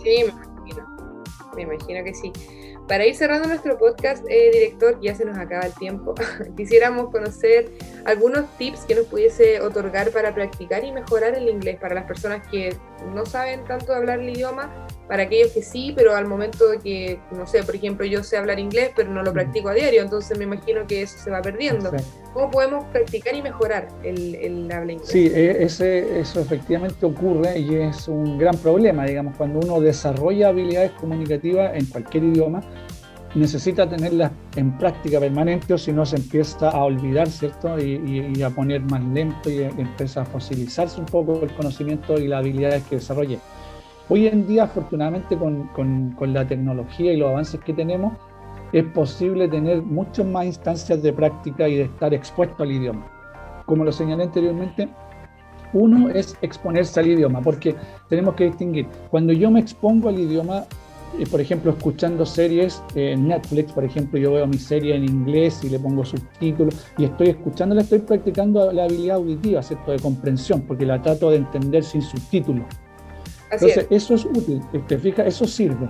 Sí, 0.02 0.24
me 1.58 1.74
imagino. 1.74 2.04
Que 2.04 2.14
sí. 2.14 2.32
Para 2.88 3.04
ir 3.04 3.14
cerrando 3.14 3.48
nuestro 3.48 3.76
podcast, 3.76 4.24
eh, 4.28 4.50
director, 4.52 4.98
ya 5.00 5.14
se 5.14 5.24
nos 5.24 5.36
acaba 5.36 5.66
el 5.66 5.74
tiempo. 5.74 6.14
Quisiéramos 6.56 7.10
conocer 7.10 7.70
algunos 8.06 8.46
tips 8.56 8.80
que 8.86 8.94
nos 8.94 9.06
pudiese 9.06 9.60
otorgar 9.60 10.10
para 10.10 10.34
practicar 10.34 10.84
y 10.84 10.92
mejorar 10.92 11.34
el 11.34 11.48
inglés 11.48 11.78
para 11.78 11.94
las 11.94 12.04
personas 12.04 12.46
que 12.48 12.74
no 13.14 13.26
saben 13.26 13.64
tanto 13.64 13.92
hablar 13.92 14.20
el 14.20 14.30
idioma, 14.30 14.86
para 15.08 15.22
aquellos 15.22 15.52
que 15.52 15.62
sí, 15.62 15.92
pero 15.96 16.14
al 16.14 16.26
momento 16.26 16.68
de 16.68 16.78
que, 16.78 17.18
no 17.32 17.46
sé, 17.46 17.62
por 17.64 17.74
ejemplo, 17.74 18.04
yo 18.04 18.22
sé 18.22 18.36
hablar 18.36 18.58
inglés, 18.58 18.90
pero 18.94 19.10
no 19.10 19.22
lo 19.22 19.32
practico 19.32 19.70
a 19.70 19.74
diario, 19.74 20.02
entonces 20.02 20.36
me 20.36 20.44
imagino 20.44 20.86
que 20.86 21.02
eso 21.02 21.18
se 21.18 21.30
va 21.30 21.40
perdiendo. 21.40 21.90
¿Cómo 22.34 22.50
podemos 22.50 22.84
practicar 22.92 23.34
y 23.34 23.42
mejorar 23.42 23.88
el, 24.04 24.34
el 24.34 24.70
habla 24.70 24.92
inglés? 24.92 25.08
Sí, 25.08 25.30
e, 25.34 25.64
ese, 25.64 26.20
eso 26.20 26.40
efectivamente 26.40 27.06
ocurre 27.06 27.58
y 27.58 27.74
es 27.76 28.06
un 28.06 28.38
gran 28.38 28.56
problema, 28.58 29.06
digamos, 29.06 29.34
cuando 29.36 29.60
uno 29.60 29.80
desarrolla 29.80 30.48
habilidades 30.48 30.92
comunicativas 30.92 31.74
en 31.74 31.86
cualquier 31.86 32.24
idioma, 32.24 32.62
necesita 33.34 33.88
tenerlas 33.88 34.32
en 34.56 34.76
práctica 34.78 35.20
permanente 35.20 35.74
o 35.74 35.78
si 35.78 35.92
no 35.92 36.04
se 36.04 36.16
empieza 36.16 36.70
a 36.70 36.84
olvidar, 36.84 37.28
¿cierto? 37.28 37.78
Y, 37.78 38.42
a 38.42 38.50
poner 38.50 38.82
más 38.82 39.02
lento 39.04 39.50
y 39.50 39.62
empieza 39.62 40.22
a 40.22 40.24
fosilizarse 40.24 41.00
un 41.00 41.06
poco 41.06 41.40
el 41.42 41.52
conocimiento 41.54 42.18
y 42.18 42.28
las 42.28 42.40
habilidades 42.40 42.82
que 42.84 42.96
desarrolle. 42.96 43.38
Hoy 44.10 44.26
en 44.26 44.46
día, 44.46 44.64
afortunadamente, 44.64 45.36
con, 45.36 46.16
la 46.32 46.46
tecnología 46.46 47.12
y 47.12 47.18
los 47.18 47.28
avances 47.28 47.60
que 47.60 47.74
tenemos, 47.74 48.14
es 48.72 48.84
posible 48.84 49.48
tener 49.48 49.82
muchas 49.82 50.24
más 50.24 50.46
instancias 50.46 51.02
de 51.02 51.12
práctica 51.12 51.68
y 51.68 51.76
de 51.76 51.82
estar 51.82 52.14
expuesto 52.14 52.62
al 52.62 52.72
idioma. 52.72 53.06
Como 53.66 53.84
lo 53.84 53.92
señalé 53.92 54.24
anteriormente, 54.24 54.88
uno 55.74 56.08
es 56.08 56.38
exponerse 56.40 57.00
al 57.00 57.08
idioma, 57.08 57.42
porque 57.42 57.74
tenemos 58.08 58.34
que 58.34 58.44
distinguir, 58.44 58.86
cuando 59.10 59.34
yo 59.34 59.50
me 59.50 59.60
expongo 59.60 60.08
al 60.08 60.18
idioma, 60.18 60.64
eh, 61.18 61.26
por 61.30 61.42
ejemplo, 61.42 61.72
escuchando 61.72 62.24
series 62.24 62.82
en 62.94 63.28
Netflix, 63.28 63.72
por 63.72 63.84
ejemplo, 63.84 64.18
yo 64.18 64.32
veo 64.32 64.46
mi 64.46 64.56
serie 64.56 64.94
en 64.96 65.04
inglés 65.04 65.62
y 65.64 65.68
le 65.68 65.78
pongo 65.78 66.02
subtítulos 66.02 66.86
y 66.96 67.04
estoy 67.04 67.28
escuchándola, 67.28 67.82
estoy 67.82 67.98
practicando 67.98 68.72
la 68.72 68.84
habilidad 68.84 69.16
auditiva, 69.16 69.62
¿cierto? 69.62 69.92
De 69.92 69.98
comprensión, 69.98 70.62
porque 70.62 70.86
la 70.86 71.02
trato 71.02 71.30
de 71.30 71.36
entender 71.36 71.84
sin 71.84 72.00
subtítulos. 72.00 72.64
Entonces, 73.50 73.86
eso 73.90 74.14
es 74.14 74.24
útil, 74.24 74.60
te 74.86 74.98
fijas, 74.98 75.26
eso 75.26 75.46
sirve. 75.46 75.88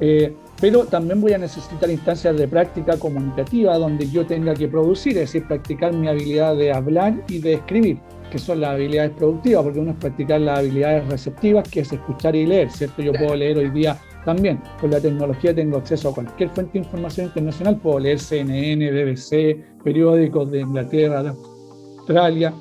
Eh, 0.00 0.34
pero 0.60 0.84
también 0.84 1.20
voy 1.20 1.32
a 1.32 1.38
necesitar 1.38 1.90
instancias 1.90 2.36
de 2.36 2.48
práctica 2.48 2.98
comunicativa 2.98 3.78
donde 3.78 4.08
yo 4.10 4.26
tenga 4.26 4.54
que 4.54 4.68
producir, 4.68 5.12
es 5.12 5.32
decir, 5.32 5.46
practicar 5.46 5.94
mi 5.94 6.08
habilidad 6.08 6.56
de 6.56 6.72
hablar 6.72 7.14
y 7.28 7.38
de 7.38 7.54
escribir, 7.54 7.98
que 8.30 8.38
son 8.38 8.60
las 8.60 8.70
habilidades 8.70 9.12
productivas, 9.12 9.62
porque 9.62 9.78
uno 9.80 9.92
es 9.92 9.96
practicar 9.96 10.40
las 10.40 10.58
habilidades 10.58 11.06
receptivas, 11.08 11.68
que 11.68 11.80
es 11.80 11.92
escuchar 11.92 12.36
y 12.36 12.46
leer, 12.46 12.70
¿cierto? 12.70 13.00
Yo 13.02 13.12
puedo 13.12 13.34
leer 13.36 13.58
hoy 13.58 13.70
día 13.70 13.98
también, 14.24 14.60
con 14.80 14.90
la 14.90 15.00
tecnología 15.00 15.54
tengo 15.54 15.78
acceso 15.78 16.10
a 16.10 16.14
cualquier 16.14 16.50
fuente 16.50 16.74
de 16.74 16.80
información 16.80 17.26
internacional, 17.28 17.78
puedo 17.78 17.98
leer 18.00 18.18
CNN, 18.18 18.90
BBC, 18.90 19.82
periódicos 19.82 20.50
de 20.50 20.60
Inglaterra, 20.60 21.22
de 21.22 21.30
Australia. 21.30 22.54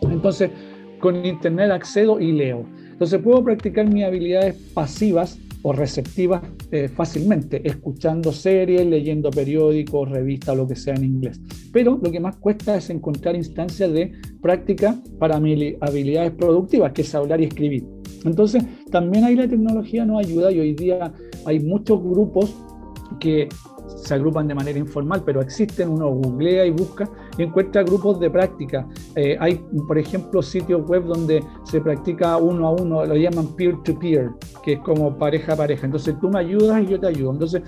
Entonces, 0.00 0.50
con 0.98 1.24
Internet 1.26 1.70
accedo 1.72 2.18
y 2.20 2.32
leo. 2.32 2.64
Entonces, 2.94 3.20
puedo 3.20 3.42
practicar 3.42 3.92
mis 3.92 4.04
habilidades 4.04 4.54
pasivas 4.72 5.36
o 5.62 5.72
receptivas 5.72 6.42
eh, 6.70 6.88
fácilmente, 6.88 7.60
escuchando 7.66 8.32
series, 8.32 8.86
leyendo 8.86 9.30
periódicos, 9.30 10.08
revistas, 10.10 10.56
lo 10.56 10.68
que 10.68 10.76
sea 10.76 10.94
en 10.94 11.04
inglés. 11.04 11.40
Pero 11.72 11.98
lo 12.00 12.12
que 12.12 12.20
más 12.20 12.36
cuesta 12.36 12.76
es 12.76 12.88
encontrar 12.90 13.34
instancias 13.34 13.92
de 13.92 14.12
práctica 14.40 14.96
para 15.18 15.40
mis 15.40 15.74
habilidades 15.80 16.32
productivas, 16.32 16.92
que 16.92 17.02
es 17.02 17.14
hablar 17.14 17.40
y 17.40 17.44
escribir. 17.44 17.84
Entonces, 18.24 18.62
también 18.90 19.24
ahí 19.24 19.34
la 19.34 19.48
tecnología 19.48 20.04
nos 20.04 20.24
ayuda 20.24 20.52
y 20.52 20.60
hoy 20.60 20.74
día 20.74 21.12
hay 21.46 21.60
muchos 21.60 22.00
grupos 22.00 22.54
que 23.18 23.48
se 24.04 24.14
agrupan 24.14 24.46
de 24.46 24.54
manera 24.54 24.78
informal, 24.78 25.22
pero 25.24 25.40
existen, 25.40 25.88
uno 25.88 26.10
googlea 26.10 26.66
y 26.66 26.70
busca 26.70 27.08
y 27.38 27.42
encuentra 27.42 27.82
grupos 27.82 28.20
de 28.20 28.30
práctica. 28.30 28.86
Eh, 29.16 29.36
hay, 29.40 29.64
por 29.88 29.98
ejemplo, 29.98 30.42
sitios 30.42 30.86
web 30.86 31.04
donde 31.04 31.42
se 31.64 31.80
practica 31.80 32.36
uno 32.36 32.68
a 32.68 32.70
uno, 32.72 33.04
lo 33.06 33.16
llaman 33.16 33.48
peer-to-peer, 33.56 34.30
que 34.62 34.74
es 34.74 34.78
como 34.80 35.16
pareja 35.16 35.54
a 35.54 35.56
pareja. 35.56 35.86
Entonces 35.86 36.18
tú 36.20 36.28
me 36.28 36.40
ayudas 36.40 36.82
y 36.82 36.86
yo 36.86 37.00
te 37.00 37.06
ayudo. 37.06 37.32
Entonces 37.32 37.62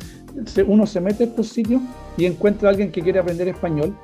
uno 0.66 0.86
se 0.86 1.00
mete 1.00 1.24
a 1.24 1.26
estos 1.28 1.48
sitios 1.48 1.80
y 2.18 2.26
encuentra 2.26 2.68
a 2.68 2.72
alguien 2.72 2.92
que 2.92 3.00
quiere 3.00 3.18
aprender 3.18 3.48
español 3.48 3.96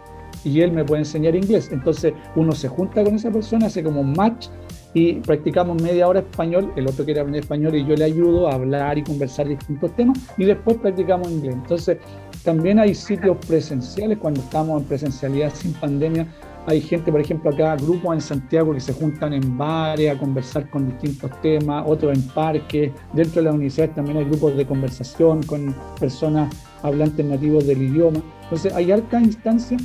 y 0.44 0.60
él 0.60 0.72
me 0.72 0.84
puede 0.84 1.02
enseñar 1.02 1.36
inglés. 1.36 1.70
Entonces 1.70 2.14
uno 2.34 2.52
se 2.52 2.68
junta 2.68 3.04
con 3.04 3.14
esa 3.14 3.30
persona, 3.30 3.66
hace 3.66 3.82
como 3.82 4.00
un 4.00 4.12
match 4.12 4.48
y 4.94 5.14
practicamos 5.14 5.80
media 5.82 6.06
hora 6.06 6.20
español, 6.20 6.72
el 6.76 6.87
otro 6.87 7.04
quiere 7.04 7.20
aprender 7.20 7.42
español 7.42 7.75
y 7.75 7.87
yo 7.87 7.94
le 7.94 8.04
ayudo 8.04 8.49
a 8.49 8.54
hablar 8.54 8.99
y 8.99 9.02
conversar 9.02 9.49
distintos 9.49 9.94
temas 9.96 10.18
y 10.37 10.44
después 10.44 10.76
practicamos 10.78 11.30
inglés. 11.30 11.54
Entonces, 11.54 11.99
también 12.44 12.78
hay 12.78 12.94
sitios 12.94 13.37
presenciales 13.46 14.18
cuando 14.18 14.40
estamos 14.40 14.82
en 14.82 14.88
presencialidad 14.88 15.52
sin 15.54 15.72
pandemia. 15.75 16.26
Hay 16.66 16.80
gente, 16.80 17.11
por 17.11 17.20
ejemplo, 17.20 17.50
acá, 17.50 17.75
grupos 17.76 18.14
en 18.14 18.20
Santiago 18.20 18.72
que 18.72 18.80
se 18.80 18.92
juntan 18.92 19.32
en 19.32 19.56
bares 19.58 20.14
a 20.14 20.18
conversar 20.18 20.68
con 20.70 20.87
distintos 20.87 21.30
temas, 21.40 21.84
otros 21.87 22.16
en 22.16 22.22
parques. 22.28 22.92
Dentro 23.12 23.40
de 23.40 23.49
la 23.49 23.52
universidad 23.52 23.90
también 23.90 24.18
hay 24.18 24.25
grupos 24.25 24.56
de 24.56 24.66
conversación 24.66 25.42
con 25.44 25.75
personas 25.99 26.54
hablantes 26.82 27.25
nativos 27.25 27.66
del 27.66 27.82
idioma. 27.82 28.20
Entonces, 28.44 28.72
hay 28.75 28.92
alta 28.92 29.20
instancia 29.20 29.78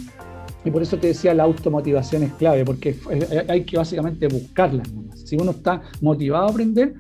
y 0.68 0.72
por 0.72 0.82
eso 0.82 0.98
te 0.98 1.08
decía, 1.08 1.34
la 1.34 1.44
automotivación 1.44 2.24
es 2.24 2.34
clave, 2.34 2.66
porque 2.66 2.94
hay 3.48 3.64
que 3.64 3.78
básicamente 3.78 4.28
buscarla. 4.28 4.84
Si 5.16 5.38
uno 5.38 5.52
está 5.52 5.82
motivado 6.02 6.48
a 6.48 6.50
aprender, 6.50 6.94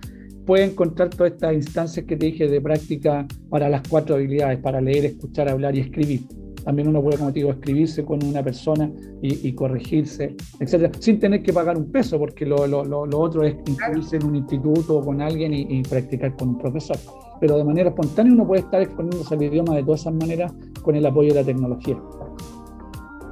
puede 0.45 0.63
encontrar 0.63 1.09
todas 1.09 1.33
estas 1.33 1.53
instancias 1.53 2.05
que 2.05 2.15
te 2.15 2.27
dije 2.27 2.47
de 2.47 2.61
práctica 2.61 3.27
para 3.49 3.67
las 3.67 3.81
cuatro 3.89 4.15
habilidades, 4.15 4.59
para 4.59 4.79
leer, 4.79 5.03
escuchar, 5.03 5.49
hablar 5.49 5.75
y 5.75 5.81
escribir. 5.81 6.21
también 6.63 6.87
uno 6.87 7.01
puede, 7.01 7.17
como 7.17 7.33
te 7.33 7.39
digo, 7.39 7.51
escribirse 7.51 8.05
con 8.05 8.23
una 8.23 8.41
persona 8.41 8.89
y, 9.21 9.51
corregirse, 9.51 10.35
etcétera, 10.61 10.91
sin 10.99 11.19
tener 11.19 11.43
que 11.43 11.51
pagar 11.51 11.77
un 11.77 11.91
peso, 11.91 12.17
porque 12.17 12.45
lo, 12.45 12.61
otro 13.19 13.43
es 13.43 13.55
inscribirse 13.67 14.15
en 14.15 14.27
un 14.27 14.35
instituto 14.37 14.99
o 14.99 15.05
con 15.05 15.21
alguien 15.21 15.53
y, 15.53 15.81
practicar 15.83 16.37
con 16.37 16.49
un 16.49 16.57
profesor. 16.57 16.97
Pero 17.41 17.57
de 17.57 17.65
manera 17.65 17.89
espontánea 17.89 18.31
uno 18.31 18.47
puede 18.47 18.61
estar 18.61 18.81
exponiéndose 18.81 19.35
al 19.35 19.43
idioma 19.43 19.75
de 19.75 19.83
todas 19.83 20.01
esas 20.01 20.13
maneras 20.13 20.53
con 20.81 20.95
el 20.95 21.05
apoyo 21.05 21.33
de 21.33 21.41
la 21.41 21.45
tecnología. 21.45 21.97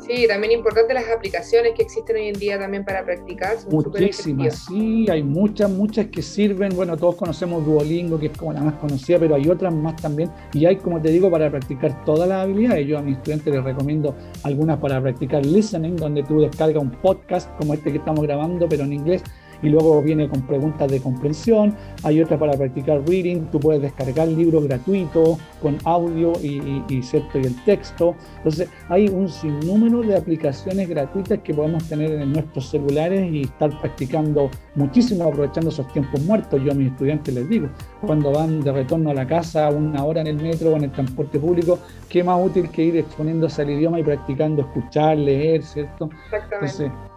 Sí, 0.08 0.28
también 0.28 0.52
importante 0.54 0.94
las 0.94 1.10
aplicaciones 1.10 1.74
que 1.76 1.82
existen 1.82 2.16
hoy 2.16 2.28
en 2.28 2.40
día 2.40 2.60
también 2.60 2.86
para 2.86 3.04
practicar. 3.04 3.58
Muchísimas, 3.72 4.66
sí, 4.68 5.08
hay 5.10 5.24
muchas, 5.24 5.70
muchas 5.70 6.08
que 6.08 6.22
sirven. 6.22 6.76
Bueno, 6.76 6.96
todos 6.96 7.16
conocemos 7.16 7.66
Duolingo, 7.66 8.20
que 8.20 8.28
es 8.28 8.38
como 8.38 8.54
la 8.54 8.62
más 8.62 8.76
conocida, 8.76 9.18
pero 9.18 9.36
hay 9.36 9.50
otras 9.50 9.74
más 9.74 9.96
también. 9.96 10.30
Y 10.54 10.66
hay, 10.66 10.76
como 10.76 11.02
te 11.02 11.10
digo, 11.10 11.32
para 11.32 11.50
practicar 11.50 12.06
todas 12.06 12.30
las 12.30 12.44
habilidades. 12.44 12.86
Yo 12.86 13.00
a 13.00 13.02
mis 13.02 13.18
estudiantes 13.18 13.54
les 13.54 13.64
recomiendo 13.64 14.16
algunas 14.44 14.78
para 14.80 15.02
practicar 15.02 15.44
listening, 15.44 15.96
donde 15.96 16.22
tú 16.24 16.40
descargas 16.40 16.84
un 16.84 16.92
podcast 16.92 17.50
como 17.58 17.74
este 17.74 17.92
que 17.92 17.98
estamos 17.98 18.22
grabando, 18.22 18.70
pero 18.70 18.84
en 18.84 18.94
inglés 18.94 19.24
y 19.62 19.70
luego 19.70 20.02
viene 20.02 20.30
con 20.30 20.42
preguntas 20.42 20.92
de 20.92 21.00
comprensión. 21.00 21.76
Hay 22.04 22.22
otra 22.22 22.38
para 22.38 22.54
practicar 22.54 23.02
reading, 23.08 23.46
tú 23.52 23.60
puedes 23.60 23.82
descargar 23.82 24.28
libros 24.28 24.64
gratuitos 24.66 25.38
con 25.62 25.78
audio 25.84 26.34
y, 26.42 26.84
y, 26.90 27.02
¿cierto? 27.04 27.40
y 27.40 27.46
el 27.46 27.64
texto. 27.64 28.16
Entonces 28.38 28.70
hay 28.90 29.08
un 29.08 29.30
sinnúmero 29.30 30.02
de 30.02 30.16
aplicaciones 30.18 30.88
gratuitas 30.90 31.40
que 31.40 31.54
podemos 31.54 31.84
tener 31.88 32.12
en 32.12 32.34
nuestros 32.34 32.70
celulares 32.70 33.32
y 33.32 33.42
estar 33.42 33.70
practicando 33.82 34.50
muchísimo 34.76 35.24
aprovechando 35.26 35.70
esos 35.70 35.92
tiempos 35.92 36.22
muertos. 36.22 36.62
Yo 36.64 36.72
a 36.72 36.76
mis 36.76 36.92
estudiantes 36.92 37.34
les 37.34 37.50
digo, 37.50 37.70
cuando 38.02 38.32
van 38.32 38.62
de 38.62 38.72
retorno 38.72 39.10
a 39.10 39.14
la 39.14 39.28
casa 39.28 39.70
una 39.70 40.04
hora 40.04 40.22
en 40.22 40.28
el 40.28 40.38
metro 40.38 40.72
o 40.72 40.76
en 40.76 40.86
el 40.86 40.92
transporte 40.92 41.40
público, 41.40 41.80
qué 42.10 42.24
más 42.24 42.44
útil 42.44 42.70
que 42.70 42.84
ir 42.84 42.98
exponiéndose 42.98 43.62
al 43.62 43.70
idioma 43.70 44.00
y 44.00 44.04
practicando 44.04 44.62
escuchar, 44.62 45.18
leer, 45.18 45.64
¿cierto? 45.64 46.10
Exactamente. 46.26 47.15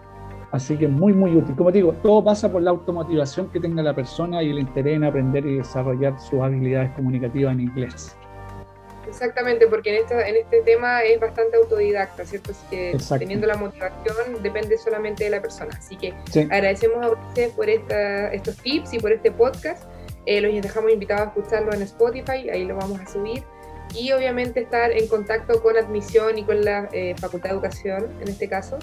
Así 0.50 0.76
que 0.76 0.88
muy, 0.88 1.12
muy 1.12 1.36
útil. 1.36 1.54
Como 1.56 1.70
digo, 1.70 1.92
todo 2.02 2.24
pasa 2.24 2.50
por 2.50 2.62
la 2.62 2.70
automotivación 2.70 3.50
que 3.50 3.60
tenga 3.60 3.82
la 3.82 3.94
persona 3.94 4.42
y 4.42 4.50
el 4.50 4.58
interés 4.58 4.96
en 4.96 5.04
aprender 5.04 5.44
y 5.44 5.56
desarrollar 5.56 6.18
sus 6.18 6.40
habilidades 6.40 6.90
comunicativas 6.92 7.52
en 7.52 7.60
inglés. 7.60 8.16
Exactamente, 9.08 9.66
porque 9.66 9.96
en, 9.96 10.02
esta, 10.02 10.28
en 10.28 10.36
este 10.36 10.60
tema 10.62 11.02
es 11.02 11.18
bastante 11.18 11.56
autodidacta, 11.56 12.24
¿cierto? 12.24 12.52
Así 12.52 12.64
que 12.70 12.96
teniendo 13.18 13.46
la 13.46 13.56
motivación 13.56 14.42
depende 14.42 14.76
solamente 14.76 15.24
de 15.24 15.30
la 15.30 15.40
persona. 15.40 15.74
Así 15.76 15.96
que 15.96 16.14
agradecemos 16.50 17.04
a 17.04 17.10
ustedes 17.10 17.52
por 17.52 17.68
esta, 17.68 18.32
estos 18.32 18.56
tips 18.58 18.94
y 18.94 18.98
por 18.98 19.12
este 19.12 19.30
podcast. 19.30 19.84
Eh, 20.26 20.42
los 20.42 20.52
dejamos 20.60 20.92
invitados 20.92 21.22
a 21.22 21.30
escucharlo 21.30 21.72
en 21.72 21.82
Spotify, 21.82 22.50
ahí 22.50 22.66
lo 22.66 22.76
vamos 22.76 23.00
a 23.00 23.06
subir. 23.06 23.42
Y 23.94 24.12
obviamente 24.12 24.60
estar 24.60 24.92
en 24.92 25.08
contacto 25.08 25.62
con 25.62 25.78
admisión 25.78 26.36
y 26.36 26.44
con 26.44 26.62
la 26.62 26.90
eh, 26.92 27.14
Facultad 27.18 27.48
de 27.48 27.54
Educación, 27.54 28.12
en 28.20 28.28
este 28.28 28.46
caso, 28.46 28.78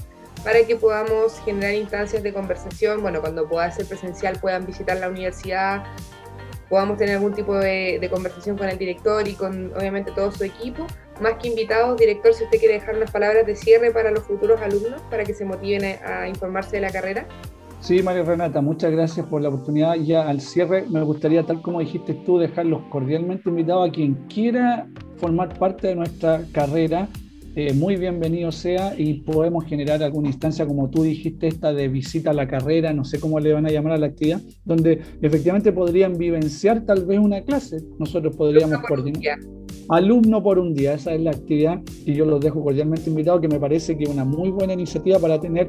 para 0.46 0.64
que 0.64 0.76
podamos 0.76 1.40
generar 1.40 1.74
instancias 1.74 2.22
de 2.22 2.32
conversación. 2.32 3.02
Bueno, 3.02 3.20
cuando 3.20 3.50
pueda 3.50 3.70
ser 3.72 3.88
presencial 3.88 4.38
puedan 4.40 4.64
visitar 4.66 4.96
la 4.98 5.10
universidad, 5.10 5.84
podamos 6.70 6.98
tener 6.98 7.16
algún 7.16 7.34
tipo 7.34 7.56
de, 7.58 8.08
conversación 8.14 8.56
con 8.56 8.70
el 8.70 8.78
director 8.78 9.28
y 9.28 9.34
con 9.34 9.74
obviamente 9.76 10.12
todo 10.12 10.32
su 10.32 10.44
equipo. 10.44 10.86
Más 11.20 11.34
que 11.42 11.48
invitados, 11.48 11.98
director, 11.98 12.32
si 12.34 12.44
usted 12.44 12.60
quiere 12.60 12.76
dejar 12.76 12.96
unas 12.96 13.10
palabras 13.10 13.48
de 13.48 13.56
cierre 13.56 13.90
para 13.90 14.12
los 14.12 14.24
futuros 14.24 14.62
alumnos, 14.62 15.02
para 15.10 15.24
que 15.24 15.34
se 15.34 15.46
motiven 15.46 15.98
a, 16.06 16.28
informarse 16.28 16.76
de 16.76 16.82
la 16.82 16.92
carrera. 16.92 17.26
Sí, 17.80 18.04
María 18.04 18.24
Renata, 18.24 18.62
muchas 18.62 18.92
gracias 18.92 19.26
por 19.26 19.42
la 19.42 19.50
oportunidad. 19.50 19.96
Ya 19.96 20.28
al 20.30 20.42
cierre 20.42 20.86
me 20.90 21.02
gustaría, 21.02 21.44
tal 21.44 21.64
como 21.64 21.80
dijiste 21.80 22.14
tú, 22.14 22.38
dejarlos 22.38 22.84
cordialmente 22.90 23.50
invitados 23.50 23.90
a 23.90 23.92
quien 23.92 24.14
quiera 24.28 24.88
formar 25.18 25.58
parte 25.58 25.88
de 25.88 25.96
nuestra 25.96 26.42
carrera 26.54 27.08
eh, 27.56 27.74
muy 27.74 27.96
bienvenido 27.96 28.52
sea 28.52 28.94
y 28.98 29.22
podemos 29.22 29.64
generar 29.64 30.04
alguna 30.04 30.28
instancia, 30.28 30.66
como 30.66 30.90
tú 30.90 31.04
dijiste, 31.04 31.48
esta 31.48 31.74
de 31.74 31.88
visita 31.88 32.32
a 32.32 32.34
la 32.34 32.48
carrera, 32.48 32.92
no 32.92 33.06
sé 33.06 33.20
cómo 33.20 33.40
le 33.40 33.54
van 33.54 33.66
a 33.66 33.70
llamar 33.70 33.94
a 33.94 33.98
la 33.98 34.08
actividad, 34.08 34.42
donde 34.66 35.02
efectivamente 35.22 35.72
podrían 35.72 36.18
vivenciar 36.18 36.86
tal 36.86 37.06
vez 37.06 37.18
una 37.18 37.42
clase. 37.42 37.78
Nosotros 37.98 38.36
podríamos 38.36 38.80
coordinar. 38.86 39.40
Alumno 39.88 40.44
por 40.44 40.60
un 40.60 40.74
día, 40.74 40.96
esa 40.96 41.14
es 41.14 41.22
la 41.22 41.32
actividad 41.32 41.82
y 42.06 42.14
yo 42.14 42.26
los 42.26 42.42
dejo 42.42 42.62
cordialmente 42.62 43.10
invitados, 43.10 43.40
que 43.40 43.48
me 43.48 43.60
parece 43.60 43.98
que 43.98 44.04
es 44.04 44.10
una 44.10 44.26
muy 44.26 44.50
buena 44.50 44.74
iniciativa 44.74 45.18
para 45.20 45.40
tener 45.40 45.68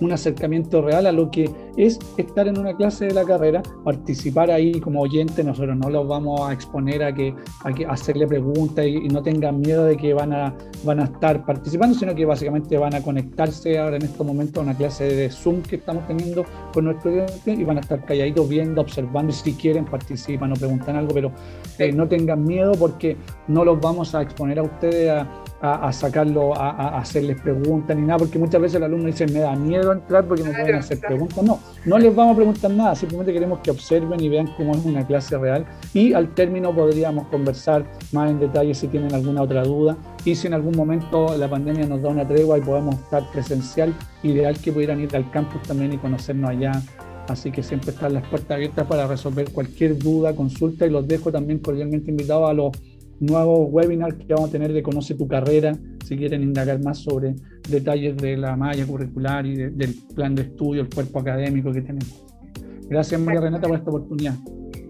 un 0.00 0.12
acercamiento 0.12 0.82
real 0.82 1.06
a 1.06 1.12
lo 1.12 1.30
que 1.30 1.50
es 1.76 1.98
estar 2.16 2.48
en 2.48 2.58
una 2.58 2.76
clase 2.76 3.06
de 3.06 3.14
la 3.14 3.24
carrera, 3.24 3.62
participar 3.84 4.50
ahí 4.50 4.80
como 4.80 5.00
oyente, 5.00 5.42
nosotros 5.42 5.76
no 5.76 5.90
los 5.90 6.06
vamos 6.06 6.40
a 6.40 6.52
exponer 6.52 7.02
a 7.02 7.14
que, 7.14 7.34
a 7.64 7.72
que 7.72 7.86
hacerle 7.86 8.26
preguntas 8.26 8.86
y, 8.86 9.04
no 9.14 9.22
tengan 9.22 9.60
miedo 9.60 9.84
de 9.84 9.96
que 9.96 10.12
van 10.12 10.32
a, 10.32 10.54
van 10.84 10.98
a 10.98 11.04
estar 11.04 11.44
participando, 11.44 11.96
sino 11.96 12.14
que 12.14 12.24
básicamente 12.24 12.76
van 12.76 12.94
a 12.94 13.02
conectarse 13.02 13.78
ahora 13.78 13.96
en 13.96 14.02
estos 14.02 14.26
momentos 14.26 14.58
a 14.58 14.62
una 14.62 14.76
clase 14.76 15.04
de 15.04 15.30
Zoom 15.30 15.62
que 15.62 15.76
estamos 15.76 16.06
teniendo 16.06 16.44
con 16.72 16.86
nuestros 16.86 17.14
estudiantes 17.14 17.58
y 17.60 17.64
van 17.64 17.76
a 17.76 17.80
estar 17.80 18.04
calladitos 18.04 18.48
viendo, 18.48 18.80
observando, 18.80 19.32
si 19.32 19.52
quieren 19.52 19.84
participan 19.84 20.52
o 20.52 20.54
preguntan 20.54 20.96
algo, 20.96 21.14
pero 21.14 21.32
eh, 21.78 21.92
no 21.92 22.08
tengan 22.08 22.44
miedo 22.44 22.72
porque 22.72 23.16
no 23.46 23.64
los 23.64 23.80
vamos 23.80 24.14
a 24.14 24.22
exponer 24.22 24.58
a 24.58 24.62
ustedes 24.62 25.10
a 25.10 25.43
a, 25.60 25.92
sacarlo, 25.92 26.54
a, 26.54 26.98
hacerles 26.98 27.40
preguntas 27.40 27.96
ni 27.96 28.02
nada, 28.02 28.18
porque 28.18 28.38
muchas 28.38 28.60
veces 28.60 28.76
el 28.76 28.84
alumno 28.84 29.06
dice, 29.06 29.26
me 29.26 29.40
da 29.40 29.56
miedo 29.56 29.92
entrar 29.92 30.24
porque 30.26 30.42
no 30.42 30.50
pueden 30.50 30.76
hacer 30.76 31.00
preguntas. 31.00 31.42
No, 31.42 31.58
no 31.86 31.98
les 31.98 32.14
vamos 32.14 32.34
a 32.34 32.36
preguntar 32.36 32.70
nada, 32.70 32.94
simplemente 32.94 33.32
queremos 33.32 33.60
que 33.60 33.70
observen 33.70 34.20
y 34.20 34.28
vean 34.28 34.48
cómo 34.56 34.74
es 34.74 34.84
una 34.84 35.06
clase 35.06 35.38
real. 35.38 35.64
Y 35.94 36.12
al 36.12 36.34
término 36.34 36.74
podríamos 36.74 37.28
conversar 37.28 37.84
más 38.12 38.30
en 38.30 38.40
detalle 38.40 38.74
si 38.74 38.88
tienen 38.88 39.14
alguna 39.14 39.42
otra 39.42 39.62
duda. 39.62 39.96
Y 40.24 40.34
si 40.34 40.46
en 40.46 40.54
algún 40.54 40.76
momento 40.76 41.36
la 41.36 41.48
pandemia 41.48 41.86
nos 41.86 42.02
da 42.02 42.08
una 42.08 42.26
tregua 42.26 42.58
y 42.58 42.60
podemos 42.60 42.96
estar 42.96 43.22
presencial, 43.30 43.94
ideal 44.22 44.58
que 44.58 44.72
pudieran 44.72 45.00
ir 45.00 45.14
al 45.16 45.30
campus 45.30 45.62
también 45.62 45.92
y 45.92 45.98
conocernos 45.98 46.50
allá. 46.50 46.72
Así 47.28 47.50
que 47.50 47.62
siempre 47.62 47.90
están 47.90 48.12
las 48.12 48.26
puertas 48.28 48.50
abiertas 48.50 48.86
para 48.86 49.06
resolver 49.06 49.50
cualquier 49.50 49.98
duda, 49.98 50.34
consulta 50.34 50.86
y 50.86 50.90
los 50.90 51.08
dejo 51.08 51.32
también 51.32 51.58
cordialmente 51.58 52.10
invitados 52.10 52.50
a 52.50 52.52
los 52.52 52.72
nuevos 53.20 53.68
webinars 53.70 54.16
que 54.16 54.34
vamos 54.34 54.50
a 54.50 54.52
tener 54.52 54.72
de 54.72 54.82
Conoce 54.82 55.14
tu 55.14 55.26
carrera, 55.26 55.72
si 56.04 56.16
quieren 56.16 56.42
indagar 56.42 56.82
más 56.82 56.98
sobre 56.98 57.34
detalles 57.68 58.16
de 58.16 58.36
la 58.36 58.56
malla 58.56 58.86
curricular 58.86 59.46
y 59.46 59.56
del 59.56 59.94
plan 60.14 60.34
de 60.34 60.42
estudio, 60.42 60.82
el 60.82 60.88
cuerpo 60.88 61.20
académico 61.20 61.72
que 61.72 61.82
tenemos. 61.82 62.24
Gracias 62.88 63.20
María 63.20 63.40
Renata 63.40 63.66
por 63.66 63.78
esta 63.78 63.90
oportunidad. 63.90 64.34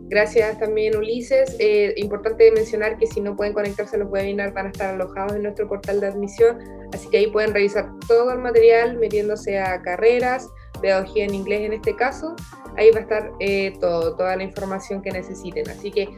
Gracias 0.08 0.58
también 0.58 0.96
Ulises. 0.96 1.56
Eh, 1.58 1.94
importante 1.96 2.50
mencionar 2.52 2.98
que 2.98 3.06
si 3.06 3.20
no 3.20 3.36
pueden 3.36 3.52
conectarse 3.52 3.96
a 3.96 4.00
los 4.00 4.10
webinars 4.10 4.52
van 4.52 4.66
a 4.66 4.68
estar 4.68 4.94
alojados 4.94 5.34
en 5.34 5.42
nuestro 5.42 5.66
portal 5.68 6.00
de 6.00 6.08
admisión, 6.08 6.58
así 6.92 7.08
que 7.08 7.18
ahí 7.18 7.26
pueden 7.28 7.54
revisar 7.54 7.90
todo 8.06 8.32
el 8.32 8.38
material 8.38 8.98
metiéndose 8.98 9.58
a 9.58 9.80
carreras, 9.82 10.48
pedagogía 10.80 11.24
en 11.24 11.34
inglés 11.34 11.62
en 11.62 11.72
este 11.72 11.96
caso, 11.96 12.36
ahí 12.76 12.90
va 12.90 12.98
a 12.98 13.02
estar 13.02 13.32
eh, 13.40 13.72
todo, 13.80 14.14
toda 14.16 14.36
la 14.36 14.42
información 14.42 15.00
que 15.00 15.10
necesiten. 15.10 15.68
Así 15.70 15.90
que 15.90 16.08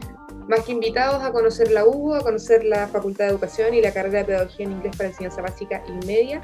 más 0.48 0.64
que 0.64 0.72
invitados 0.72 1.22
a 1.22 1.32
conocer 1.32 1.70
la 1.70 1.84
UBO, 1.84 2.14
a 2.14 2.20
conocer 2.20 2.64
la 2.64 2.86
Facultad 2.88 3.24
de 3.24 3.30
Educación 3.30 3.74
y 3.74 3.80
la 3.80 3.92
carrera 3.92 4.20
de 4.20 4.24
Pedagogía 4.24 4.66
en 4.66 4.72
Inglés 4.72 4.96
para 4.96 5.08
Enseñanza 5.08 5.42
Básica 5.42 5.82
y 5.88 6.06
Media. 6.06 6.40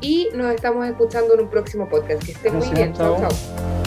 Y 0.00 0.28
nos 0.34 0.54
estamos 0.54 0.86
escuchando 0.86 1.34
en 1.34 1.40
un 1.40 1.50
próximo 1.50 1.88
podcast. 1.88 2.24
Que 2.24 2.32
estén 2.32 2.56
muy 2.56 2.68
bien. 2.70 2.92
chao. 2.92 3.16
chao. 3.18 3.77